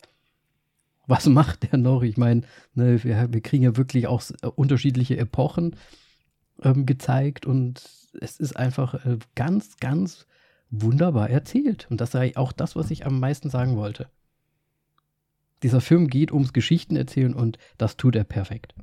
[1.06, 2.02] Was macht der noch?
[2.02, 2.42] Ich meine,
[2.74, 5.76] ne, wir, wir, kriegen ja wirklich auch äh, unterschiedliche Epochen
[6.62, 7.88] ähm, gezeigt und
[8.20, 10.26] es ist einfach äh, ganz, ganz
[10.70, 11.86] wunderbar erzählt.
[11.90, 14.08] Und das sei auch das, was ich am meisten sagen wollte.
[15.62, 18.74] Dieser Film geht ums Geschichten erzählen und das tut er perfekt.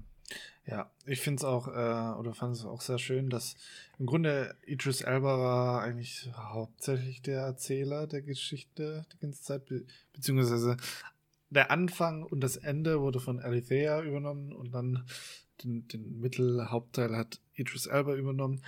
[0.68, 3.55] Ja, ich finde es auch, äh, oder fand es auch sehr schön, dass
[3.99, 9.86] im Grunde Idris Elba war eigentlich hauptsächlich der Erzähler der Geschichte die ganze Zeit, be
[10.11, 10.76] beziehungsweise
[11.49, 15.05] der Anfang und das Ende wurde von Alithea übernommen und dann
[15.63, 18.61] den, den Mittelhauptteil hat Idris Elba übernommen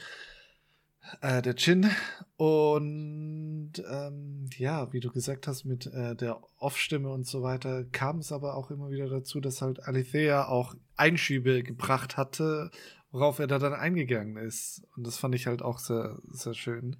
[1.21, 1.89] äh, der Chin.
[2.37, 8.19] Und ähm, ja, wie du gesagt hast, mit äh, der Off-Stimme und so weiter, kam
[8.19, 12.71] es aber auch immer wieder dazu, dass halt Alithea auch Einschübe gebracht hatte,
[13.11, 14.83] worauf er da dann eingegangen ist.
[14.95, 16.95] Und das fand ich halt auch sehr, sehr schön.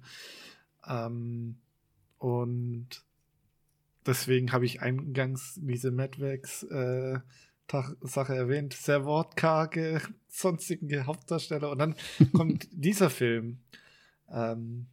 [0.86, 1.56] Ähm,
[2.18, 3.04] und
[4.06, 7.18] deswegen habe ich eingangs diese Madwax äh,
[8.02, 11.70] Sache erwähnt, sehr wortkarge, sonstige Hauptdarsteller.
[11.70, 11.94] Und dann
[12.32, 13.60] kommt dieser Film
[14.32, 14.86] ähm,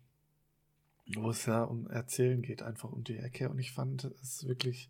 [1.15, 3.49] wo es ja um Erzählen geht, einfach um die Ecke.
[3.49, 4.89] Und ich fand es wirklich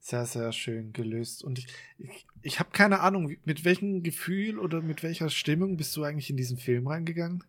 [0.00, 1.42] sehr, sehr schön gelöst.
[1.42, 1.66] Und ich,
[1.98, 6.30] ich, ich habe keine Ahnung, mit welchem Gefühl oder mit welcher Stimmung bist du eigentlich
[6.30, 7.42] in diesen Film reingegangen?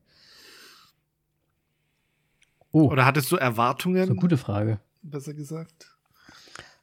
[2.71, 2.89] Oh.
[2.89, 3.97] Oder hattest du Erwartungen?
[3.97, 4.79] Das ist eine gute Frage.
[5.01, 5.95] Besser gesagt.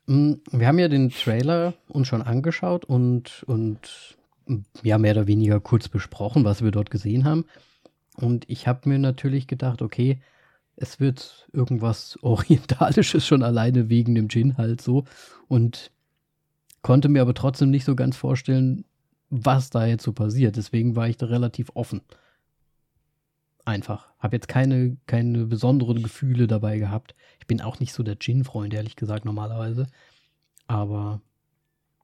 [0.06, 4.16] Mm, wir haben ja den Trailer uns schon angeschaut und, und
[4.82, 7.44] ja, mehr oder weniger kurz besprochen, was wir dort gesehen haben.
[8.16, 10.20] Und ich habe mir natürlich gedacht, okay,
[10.76, 15.04] es wird irgendwas Orientalisches schon alleine wegen dem Gin halt so.
[15.48, 15.90] Und
[16.82, 18.84] konnte mir aber trotzdem nicht so ganz vorstellen,
[19.30, 20.56] was da jetzt so passiert.
[20.56, 22.02] Deswegen war ich da relativ offen.
[23.64, 24.08] Einfach.
[24.18, 27.14] Habe jetzt keine, keine besonderen Gefühle dabei gehabt.
[27.38, 29.86] Ich bin auch nicht so der Gin-Freund, ehrlich gesagt, normalerweise.
[30.66, 31.20] Aber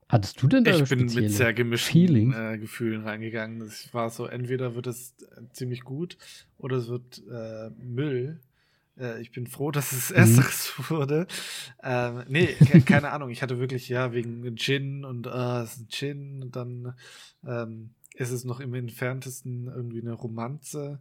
[0.09, 3.61] Hattest du denn da Ich bin mit sehr gemischten äh, Gefühlen reingegangen.
[3.61, 6.16] Es war so, entweder wird es äh, ziemlich gut
[6.56, 8.40] oder es wird äh, Müll.
[8.98, 10.84] Äh, ich bin froh, dass es ersteres mhm.
[10.88, 11.26] wurde.
[11.82, 12.46] Ähm, nee,
[12.86, 13.28] keine Ahnung.
[13.28, 16.94] Ich hatte wirklich, ja, wegen Gin und äh, es ist ein Gin und dann
[17.46, 21.00] ähm, ist es noch im entferntesten irgendwie eine Romanze.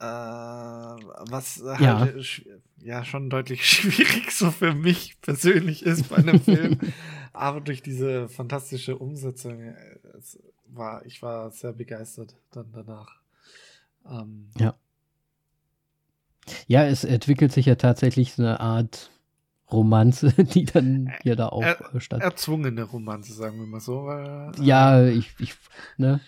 [0.00, 1.98] Äh, was ja.
[1.98, 6.78] halt äh, ja schon deutlich schwierig so für mich persönlich ist bei einem Film.
[7.32, 9.74] Aber durch diese fantastische Umsetzung, äh,
[10.72, 13.20] war, ich war sehr begeistert dann danach.
[14.08, 14.74] Ähm, ja.
[16.66, 19.10] Ja, es entwickelt sich ja tatsächlich so eine Art
[19.70, 22.22] Romanze, die dann ja da auch er, statt.
[22.22, 24.06] Erzwungene Romanze, sagen wir mal so.
[24.06, 25.54] Weil, äh, ja, ich, ich,
[25.96, 26.20] ne?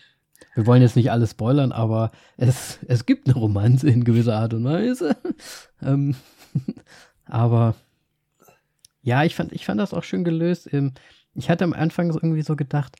[0.54, 4.54] Wir wollen jetzt nicht alles spoilern, aber es, es gibt eine Romanze in gewisser Art
[4.54, 5.16] und Weise.
[5.82, 6.14] ähm,
[7.24, 7.74] aber
[9.02, 10.72] ja, ich fand, ich fand das auch schön gelöst.
[10.72, 10.92] Ähm,
[11.34, 12.96] ich hatte am Anfang irgendwie so gedacht,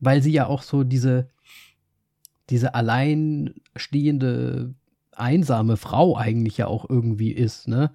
[0.00, 1.28] weil sie ja auch so diese,
[2.50, 4.74] diese alleinstehende,
[5.12, 7.92] einsame Frau eigentlich ja auch irgendwie ist, ne?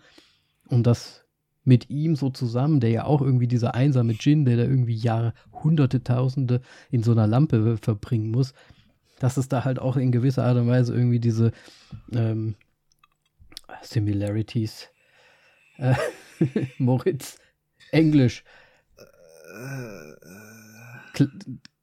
[0.68, 1.23] Und das
[1.64, 5.34] mit ihm so zusammen, der ja auch irgendwie dieser einsame Djinn, der da irgendwie Jahre,
[5.52, 6.62] hunderte, tausende
[6.92, 8.54] in so einer Lampe verbringen muss,
[9.20, 11.52] dass es da halt auch in gewisser Art und Weise irgendwie diese
[12.12, 12.56] ähm,
[13.82, 14.90] Similarities,
[15.78, 15.96] äh,
[16.78, 17.38] Moritz,
[17.92, 18.44] Englisch,
[21.16, 21.26] äh,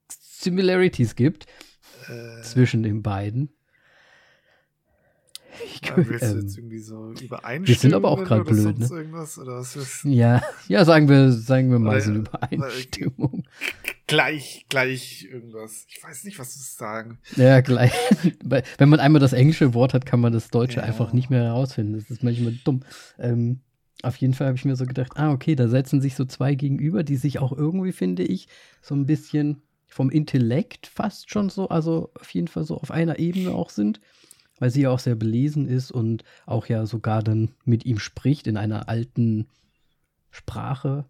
[0.08, 1.46] Similarities gibt
[2.42, 3.50] zwischen den beiden.
[5.64, 7.66] Ich, ja, willst ähm, jetzt irgendwie so übereinstimmen?
[7.66, 8.86] Wir sind aber auch gerade blöd, ne?
[8.90, 13.44] Irgendwas, oder was ja, ja, sagen wir, sagen wir mal oder, so eine Übereinstimmung.
[14.06, 15.86] Gleich, gleich irgendwas.
[15.88, 17.18] Ich weiß nicht, was du sagen.
[17.36, 17.92] Ja, gleich.
[18.78, 20.82] Wenn man einmal das englische Wort hat, kann man das Deutsche ja.
[20.82, 21.94] einfach nicht mehr herausfinden.
[21.94, 22.80] Das ist manchmal dumm.
[23.18, 23.60] Ähm,
[24.02, 26.54] auf jeden Fall habe ich mir so gedacht, ah, okay, da setzen sich so zwei
[26.54, 28.48] gegenüber, die sich auch irgendwie, finde ich,
[28.80, 33.18] so ein bisschen vom Intellekt fast schon so, also auf jeden Fall so auf einer
[33.18, 34.00] Ebene auch sind
[34.60, 38.46] weil sie ja auch sehr belesen ist und auch ja sogar dann mit ihm spricht
[38.46, 39.48] in einer alten
[40.30, 41.06] Sprache,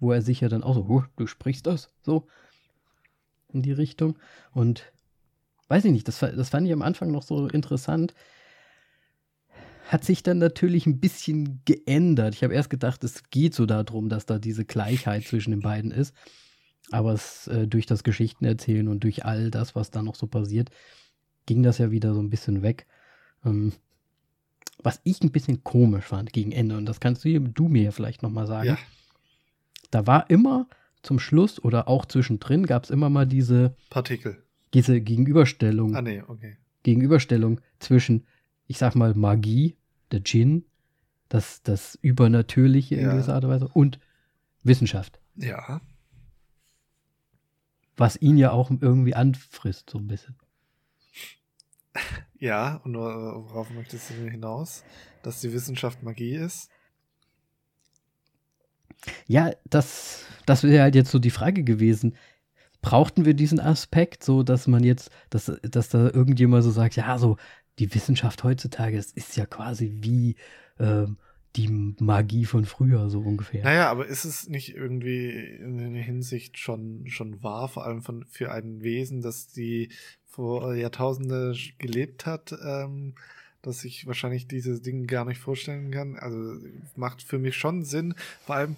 [0.00, 2.26] wo er sich ja dann auch so, oh, du sprichst das, so
[3.52, 4.18] in die Richtung.
[4.52, 4.90] Und
[5.68, 8.14] weiß ich nicht, das, das fand ich am Anfang noch so interessant.
[9.86, 12.34] Hat sich dann natürlich ein bisschen geändert.
[12.34, 15.90] Ich habe erst gedacht, es geht so darum, dass da diese Gleichheit zwischen den beiden
[15.90, 16.14] ist.
[16.90, 20.70] Aber es, äh, durch das Geschichtenerzählen und durch all das, was da noch so passiert,
[21.46, 22.86] ging das ja wieder so ein bisschen weg.
[23.44, 23.72] Ähm,
[24.82, 28.22] was ich ein bisschen komisch fand gegen Ende, und das kannst du, du mir vielleicht
[28.22, 28.68] nochmal sagen.
[28.68, 28.78] Ja.
[29.90, 30.68] Da war immer
[31.02, 34.42] zum Schluss oder auch zwischendrin gab es immer mal diese Partikel.
[34.72, 35.94] Diese Gegenüberstellung.
[35.94, 36.56] Ah, nee, okay.
[36.82, 38.26] Gegenüberstellung zwischen,
[38.66, 39.76] ich sag mal, Magie,
[40.10, 40.64] der Djinn,
[41.28, 43.98] das, das Übernatürliche in gewisser Art und Weise und
[44.62, 45.20] Wissenschaft.
[45.36, 45.80] Ja.
[47.96, 50.36] Was ihn ja auch irgendwie anfrisst, so ein bisschen.
[52.38, 54.84] Ja, und worauf möchtest du hinaus?
[55.22, 56.68] Dass die Wissenschaft Magie ist?
[59.26, 62.16] Ja, das, das wäre halt jetzt so die Frage gewesen.
[62.82, 67.18] Brauchten wir diesen Aspekt, so dass man jetzt, dass, dass da irgendjemand so sagt, ja,
[67.18, 67.36] so
[67.78, 70.36] die Wissenschaft heutzutage, das ist ja quasi wie
[70.78, 71.16] ähm,
[71.56, 73.62] die Magie von früher, so ungefähr.
[73.62, 78.24] Naja, aber ist es nicht irgendwie in der Hinsicht schon, schon wahr, vor allem von,
[78.26, 79.90] für ein Wesen, das die
[80.34, 83.14] vor Jahrtausende gelebt hat, ähm,
[83.62, 86.16] dass ich wahrscheinlich diese Dinge gar nicht vorstellen kann.
[86.16, 86.58] Also
[86.96, 88.14] macht für mich schon Sinn.
[88.44, 88.76] Vor allem,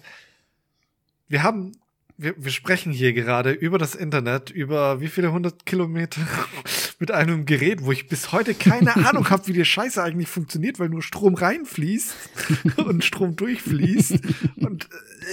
[1.27, 1.71] wir haben,
[2.15, 6.21] wir, wir sprechen hier gerade über das Internet, über wie viele hundert Kilometer
[6.99, 10.79] mit einem Gerät, wo ich bis heute keine Ahnung habe, wie die Scheiße eigentlich funktioniert,
[10.79, 12.13] weil nur Strom reinfließt
[12.77, 14.19] und Strom durchfließt.
[14.57, 14.89] Und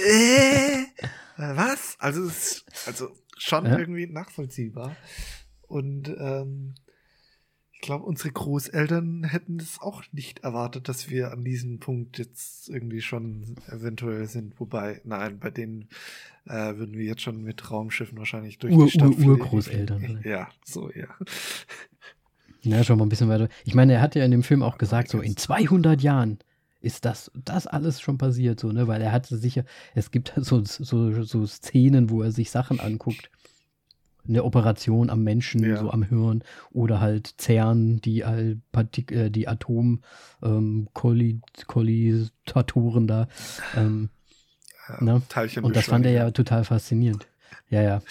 [0.09, 0.85] äh,
[1.37, 1.97] was?
[1.99, 2.31] Also,
[2.87, 3.79] also schon ja.
[3.79, 4.97] irgendwie nachvollziehbar.
[5.69, 6.75] Und ähm,
[7.73, 12.69] ich glaube, unsere Großeltern hätten es auch nicht erwartet, dass wir an diesem Punkt jetzt
[12.69, 14.59] irgendwie schon eventuell sind.
[14.59, 15.89] Wobei, nein, bei denen
[16.47, 20.23] äh, würden wir jetzt schon mit Raumschiffen wahrscheinlich durch Ur, die Stadt Ur, Urgroßeltern.
[20.25, 21.09] Ja, so, ja.
[22.63, 23.49] Ja, schon mal ein bisschen weiter.
[23.65, 26.39] Ich meine, er hat ja in dem Film auch gesagt, so in 200 Jahren
[26.81, 30.63] ist das, das alles schon passiert, so, ne, weil er hatte sicher, es gibt so,
[30.65, 33.31] so, so Szenen, wo er sich Sachen anguckt
[34.27, 35.79] eine Operation am Menschen, ja.
[35.79, 40.03] so am Hirn oder halt CERN, die, all Partik äh, die Atom
[40.43, 43.29] ähm, Kollitatoren da.
[43.77, 44.09] Ähm,
[44.89, 45.23] ja, ne?
[45.63, 47.27] Und das fand er ja total faszinierend.
[47.71, 48.03] Ja, ja.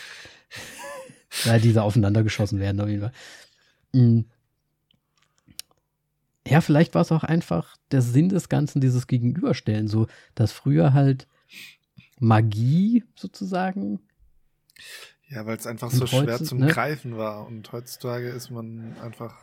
[1.45, 3.13] ja, diese aufeinander geschossen werden auf jeden Fall.
[3.93, 4.25] Mhm.
[6.45, 10.93] Ja, vielleicht war es auch einfach der Sinn des Ganzen, dieses Gegenüberstellen, so dass früher
[10.93, 11.27] halt
[12.19, 13.99] Magie sozusagen
[15.33, 16.67] ja, weil es einfach so schwer zum ne?
[16.67, 17.47] Greifen war.
[17.47, 19.35] Und heutzutage ist man einfach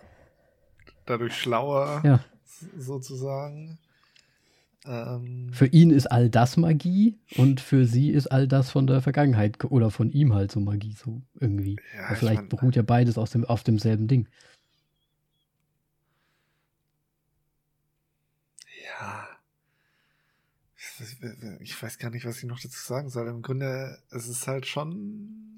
[1.06, 2.20] dadurch schlauer, ja.
[2.78, 3.78] sozusagen.
[4.86, 9.02] Ähm, für ihn ist all das Magie und für sie ist all das von der
[9.02, 11.76] Vergangenheit oder von ihm halt so Magie, so irgendwie.
[11.94, 14.28] Ja, vielleicht mein, beruht ja beides aus dem, auf demselben Ding.
[18.86, 19.26] Ja.
[21.60, 23.26] Ich weiß gar nicht, was ich noch dazu sagen soll.
[23.28, 25.49] Im Grunde, es ist halt schon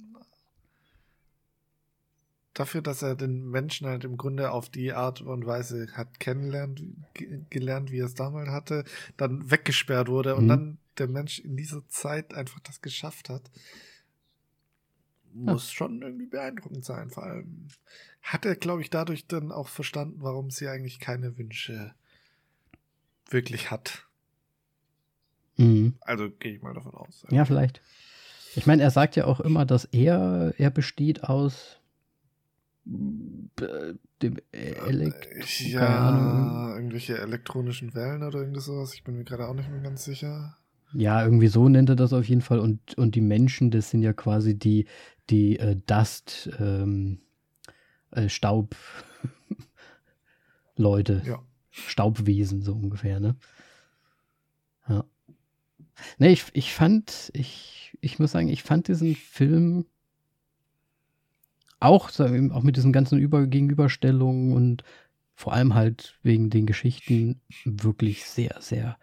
[2.55, 6.83] dafür, dass er den Menschen halt im Grunde auf die Art und Weise hat kennengelernt,
[7.51, 8.85] gelernt, wie er es damals hatte,
[9.17, 10.39] dann weggesperrt wurde mhm.
[10.39, 13.51] und dann der Mensch in dieser Zeit einfach das geschafft hat,
[15.33, 15.75] muss ja.
[15.77, 17.11] schon irgendwie beeindruckend sein.
[17.11, 17.69] Vor allem
[18.21, 21.95] hat er, glaube ich, dadurch dann auch verstanden, warum sie eigentlich keine Wünsche
[23.29, 24.07] wirklich hat.
[25.57, 25.95] Mhm.
[26.01, 27.25] Also gehe ich mal davon aus.
[27.31, 27.81] Ja, vielleicht.
[28.55, 31.81] Ich meine, er sagt ja auch immer, dass er, er besteht aus
[32.85, 38.95] dem Elektro ja, irgendwelche elektronischen Wellen oder irgendwas sowas.
[38.95, 40.57] Ich bin mir gerade auch nicht mehr ganz sicher.
[40.93, 42.59] Ja, irgendwie so nennt er das auf jeden Fall.
[42.59, 44.87] Und, und die Menschen, das sind ja quasi die,
[45.31, 47.21] die äh, Dust, ähm,
[48.11, 48.77] äh, Staub,
[50.77, 51.23] Leute.
[51.25, 51.43] Ja.
[51.71, 53.35] Staubwesen, so ungefähr, ne?
[54.87, 55.05] Ja.
[56.19, 59.87] Ne, ich, ich fand, ich, ich muss sagen, ich fand diesen Film
[61.85, 64.85] auch, auch mit diesen ganzen Über Gegenüberstellungen und
[65.35, 68.97] vor allem halt wegen den Geschichten wirklich sehr, sehr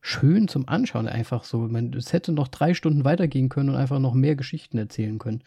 [0.00, 1.08] schön zum Anschauen.
[1.08, 4.78] Einfach so, man, es hätte noch drei Stunden weitergehen können und einfach noch mehr Geschichten
[4.78, 5.42] erzählen können.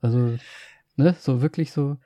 [0.00, 0.38] Also,
[0.96, 1.96] ne, so wirklich so.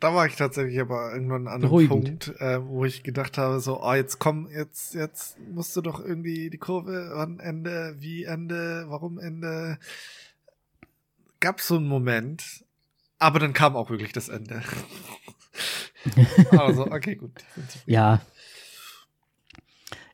[0.00, 3.80] Da war ich tatsächlich aber irgendwann an einem Punkt, äh, wo ich gedacht habe, so,
[3.80, 8.22] ah, oh, jetzt komm, jetzt, jetzt musst du doch irgendwie die Kurve, wann Ende, wie
[8.22, 9.78] Ende, warum Ende.
[11.40, 12.64] Gab so einen Moment,
[13.18, 14.62] aber dann kam auch wirklich das Ende.
[16.50, 17.32] also, okay, gut.
[17.86, 18.20] Ja.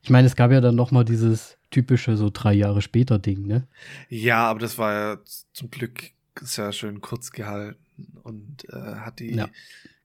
[0.02, 3.46] Ich meine, es gab ja dann noch mal dieses typische so drei Jahre später Ding,
[3.46, 3.66] ne?
[4.08, 5.18] Ja, aber das war ja
[5.52, 7.78] zum Glück sehr schön kurz gehalten
[8.22, 9.48] und äh, hat die ja.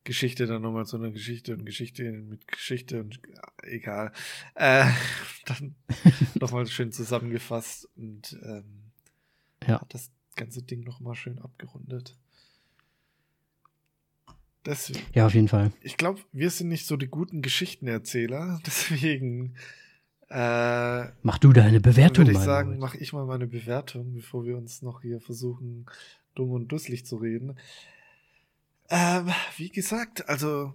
[0.03, 3.19] Geschichte dann nochmal so eine Geschichte und Geschichte mit Geschichte und
[3.63, 4.11] egal.
[4.55, 4.85] Äh,
[5.45, 5.75] dann
[6.39, 8.91] nochmal schön zusammengefasst und ähm,
[9.67, 9.81] ja.
[9.81, 12.15] hat das ganze Ding nochmal schön abgerundet
[14.69, 15.71] Deswegen, Ja, auf jeden Fall.
[15.81, 18.59] ich glaube, wir sind nicht so die guten Geschichtenerzähler.
[18.65, 19.55] Deswegen
[20.29, 22.45] äh, Mach du deine Bewertung würde ich mal.
[22.45, 25.87] sagen, mache ich mal meine Bewertung, bevor wir uns noch hier versuchen,
[26.35, 27.57] dumm und dusselig zu reden.
[28.91, 30.73] Ähm, wie gesagt, also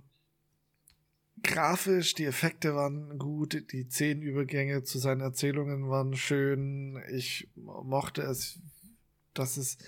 [1.42, 7.00] grafisch, die Effekte waren gut, die zehn Übergänge zu seinen Erzählungen waren schön.
[7.12, 8.58] Ich mochte es,
[9.34, 9.78] dass es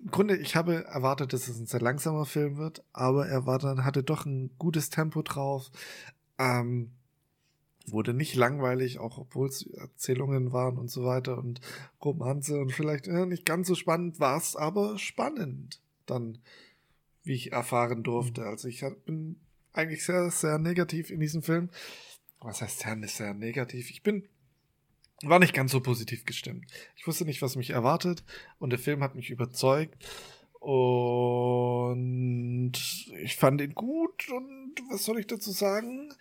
[0.00, 3.58] im Grunde, ich habe erwartet, dass es ein sehr langsamer Film wird, aber er war
[3.58, 5.70] dann, hatte doch ein gutes Tempo drauf.
[6.38, 6.92] Ähm,
[7.92, 11.60] wurde nicht langweilig, auch obwohl es Erzählungen waren und so weiter und
[12.04, 16.38] Romanze und vielleicht äh, nicht ganz so spannend war es, aber spannend dann,
[17.22, 18.44] wie ich erfahren durfte.
[18.44, 19.40] Also ich bin
[19.72, 21.70] eigentlich sehr, sehr negativ in diesem Film.
[22.40, 23.90] Was heißt sehr, sehr negativ?
[23.90, 24.28] Ich bin
[25.22, 26.66] war nicht ganz so positiv gestimmt.
[26.96, 28.24] Ich wusste nicht, was mich erwartet
[28.58, 30.06] und der Film hat mich überzeugt
[30.60, 32.72] und
[33.22, 36.12] ich fand ihn gut und was soll ich dazu sagen?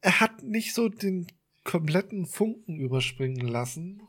[0.00, 1.26] Er hat nicht so den
[1.64, 4.02] kompletten Funken überspringen lassen.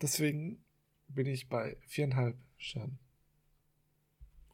[0.00, 0.62] Deswegen
[1.08, 2.98] bin ich bei viereinhalb Sternen.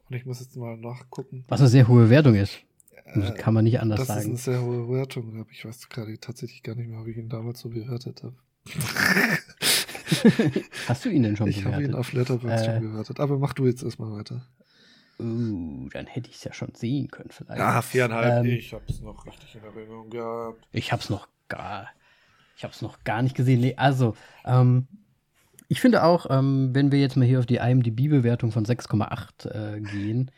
[0.08, 1.44] Und ich muss jetzt mal nachgucken.
[1.48, 2.62] Was eine sehr hohe Wertung ist.
[3.04, 4.28] Das Äh, kann man nicht anders das ist sagen.
[4.30, 7.28] eine sehr hohe Wertung, aber ich weiß gerade tatsächlich gar nicht mehr, ob ich ihn
[7.28, 8.34] damals so bewertet habe.
[10.88, 11.96] Hast du ihn denn schon ich habe ihn bewertet?
[11.96, 12.74] auf Letterboxd Äh.
[12.80, 13.20] schon bewertet.
[13.20, 14.46] Aber mach du jetzt erstmal weiter.
[15.20, 17.58] Uh, dann hätte ich es ja schon sehen können vielleicht.
[17.60, 18.44] Ja, viereinhalb.
[18.44, 20.66] Ähm, ich habe es noch richtig in Erinnerung gehabt.
[20.72, 21.88] Ich hab's noch gar,
[22.56, 23.60] ich hab's noch gar nicht gesehen.
[23.60, 24.88] Nee, also, ähm,
[25.68, 29.80] ich finde auch, ähm, wenn wir jetzt mal hier auf die IMDb-Bewertung von 6,8 äh,
[29.80, 30.30] gehen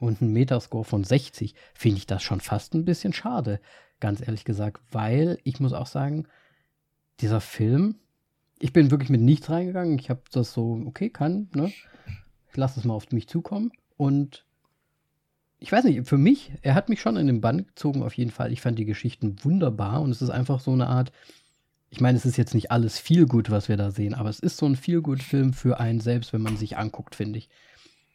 [0.00, 3.60] und einen Metascore von 60, finde ich das schon fast ein bisschen schade,
[4.00, 6.26] ganz ehrlich gesagt, weil ich muss auch sagen,
[7.20, 7.96] dieser Film,
[8.58, 9.98] ich bin wirklich mit nichts reingegangen.
[9.98, 11.72] Ich habe das so, okay, kann, ne?
[12.50, 14.44] Ich lasse es mal auf mich zukommen und
[15.58, 18.30] ich weiß nicht, für mich, er hat mich schon in den Bann gezogen, auf jeden
[18.30, 18.50] Fall.
[18.50, 21.12] Ich fand die Geschichten wunderbar und es ist einfach so eine Art,
[21.90, 24.40] ich meine, es ist jetzt nicht alles viel gut, was wir da sehen, aber es
[24.40, 27.50] ist so ein viel gut Film für einen selbst, wenn man sich anguckt, finde ich.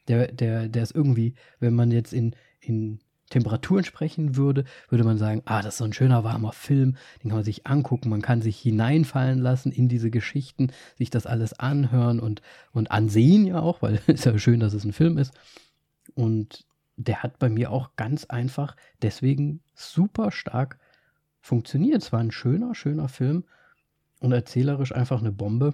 [0.07, 2.99] Der, der, der ist irgendwie, wenn man jetzt in, in
[3.29, 7.29] Temperaturen sprechen würde, würde man sagen, ah, das ist so ein schöner, warmer Film, den
[7.29, 11.53] kann man sich angucken, man kann sich hineinfallen lassen in diese Geschichten, sich das alles
[11.53, 12.41] anhören und,
[12.71, 15.33] und ansehen ja auch, weil es ist ja schön, dass es ein Film ist.
[16.13, 16.65] Und
[16.97, 20.79] der hat bei mir auch ganz einfach deswegen super stark
[21.41, 22.03] funktioniert.
[22.03, 23.43] Es war ein schöner, schöner Film
[24.19, 25.73] und erzählerisch einfach eine Bombe.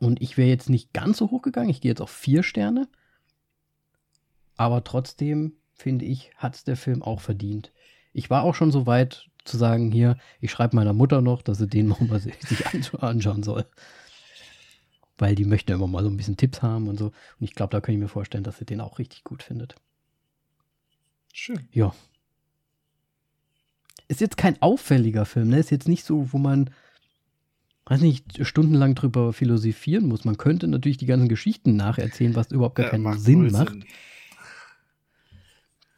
[0.00, 1.70] Und ich wäre jetzt nicht ganz so hoch gegangen.
[1.70, 2.88] Ich gehe jetzt auf vier Sterne.
[4.56, 7.72] Aber trotzdem, finde ich, hat es der Film auch verdient.
[8.12, 11.58] Ich war auch schon so weit zu sagen, hier, ich schreibe meiner Mutter noch, dass
[11.58, 13.66] sie den noch mal sich sich anscha- anschauen soll.
[15.18, 17.06] Weil die möchte immer mal so ein bisschen Tipps haben und so.
[17.06, 19.74] Und ich glaube, da kann ich mir vorstellen, dass sie den auch richtig gut findet.
[21.32, 21.68] Schön.
[21.72, 21.94] Ja.
[24.08, 25.58] Ist jetzt kein auffälliger Film, ne?
[25.58, 26.70] Ist jetzt nicht so, wo man,
[27.86, 30.24] weiß nicht, stundenlang drüber philosophieren muss.
[30.24, 33.70] Man könnte natürlich die ganzen Geschichten nacherzählen, was überhaupt gar Äh, keinen macht Sinn macht.
[33.70, 33.84] Sinn.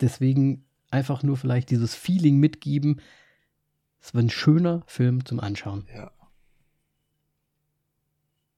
[0.05, 3.01] Deswegen einfach nur vielleicht dieses Feeling mitgeben.
[4.03, 5.87] Es war ein schöner Film zum Anschauen.
[5.97, 6.11] Ja.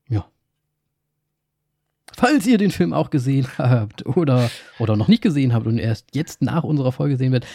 [0.09, 0.29] Ja.
[2.17, 6.17] Falls ihr den Film auch gesehen habt oder, oder noch nicht gesehen habt und erst
[6.17, 7.49] jetzt nach unserer Folge sehen werdet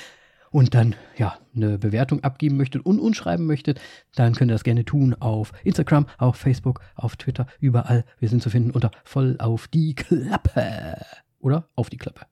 [0.52, 3.82] und dann ja eine Bewertung abgeben möchtet und uns schreiben möchtet,
[4.16, 8.06] dann könnt ihr das gerne tun auf Instagram, auf Facebook, auf Twitter, überall.
[8.20, 11.06] Wir sind zu finden unter voll auf die Klappe.
[11.40, 11.68] Oder?
[11.76, 12.31] Auf die Klappe.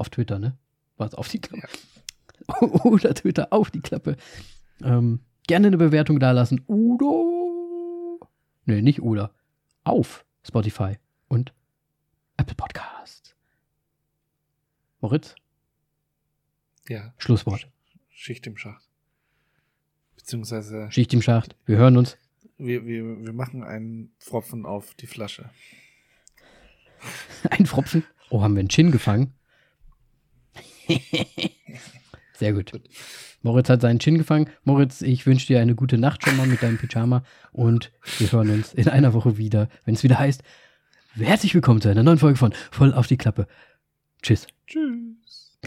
[0.00, 0.56] Auf Twitter, ne?
[0.96, 1.12] Was?
[1.14, 1.68] Auf die Klappe.
[2.88, 4.16] Oder Twitter auf die Klappe.
[4.82, 6.62] Ähm, gerne eine Bewertung dalassen.
[6.66, 8.26] Oder.
[8.64, 9.34] Nee, nicht oder.
[9.84, 10.96] Auf Spotify
[11.28, 11.52] und
[12.38, 13.34] Apple Podcasts.
[15.02, 15.34] Moritz,
[16.88, 17.12] Ja.
[17.18, 17.68] Schlusswort.
[18.08, 18.88] Schicht im Schacht.
[20.16, 21.56] Beziehungsweise Schicht im Schacht.
[21.66, 22.16] Wir hören uns.
[22.56, 25.50] wir, wir, wir machen einen Pfropfen auf die Flasche.
[27.50, 28.02] Ein Pfropfen.
[28.30, 29.34] Oh, haben wir einen Chin gefangen?
[32.38, 32.72] Sehr gut.
[33.42, 34.50] Moritz hat seinen Chin gefangen.
[34.64, 37.22] Moritz, ich wünsche dir eine gute Nacht schon mal mit deinem Pyjama
[37.52, 40.42] und wir hören uns in einer Woche wieder, wenn es wieder heißt,
[41.16, 43.46] herzlich willkommen zu einer neuen Folge von Voll auf die Klappe.
[44.22, 44.46] Tschüss.
[44.66, 45.58] Tschüss.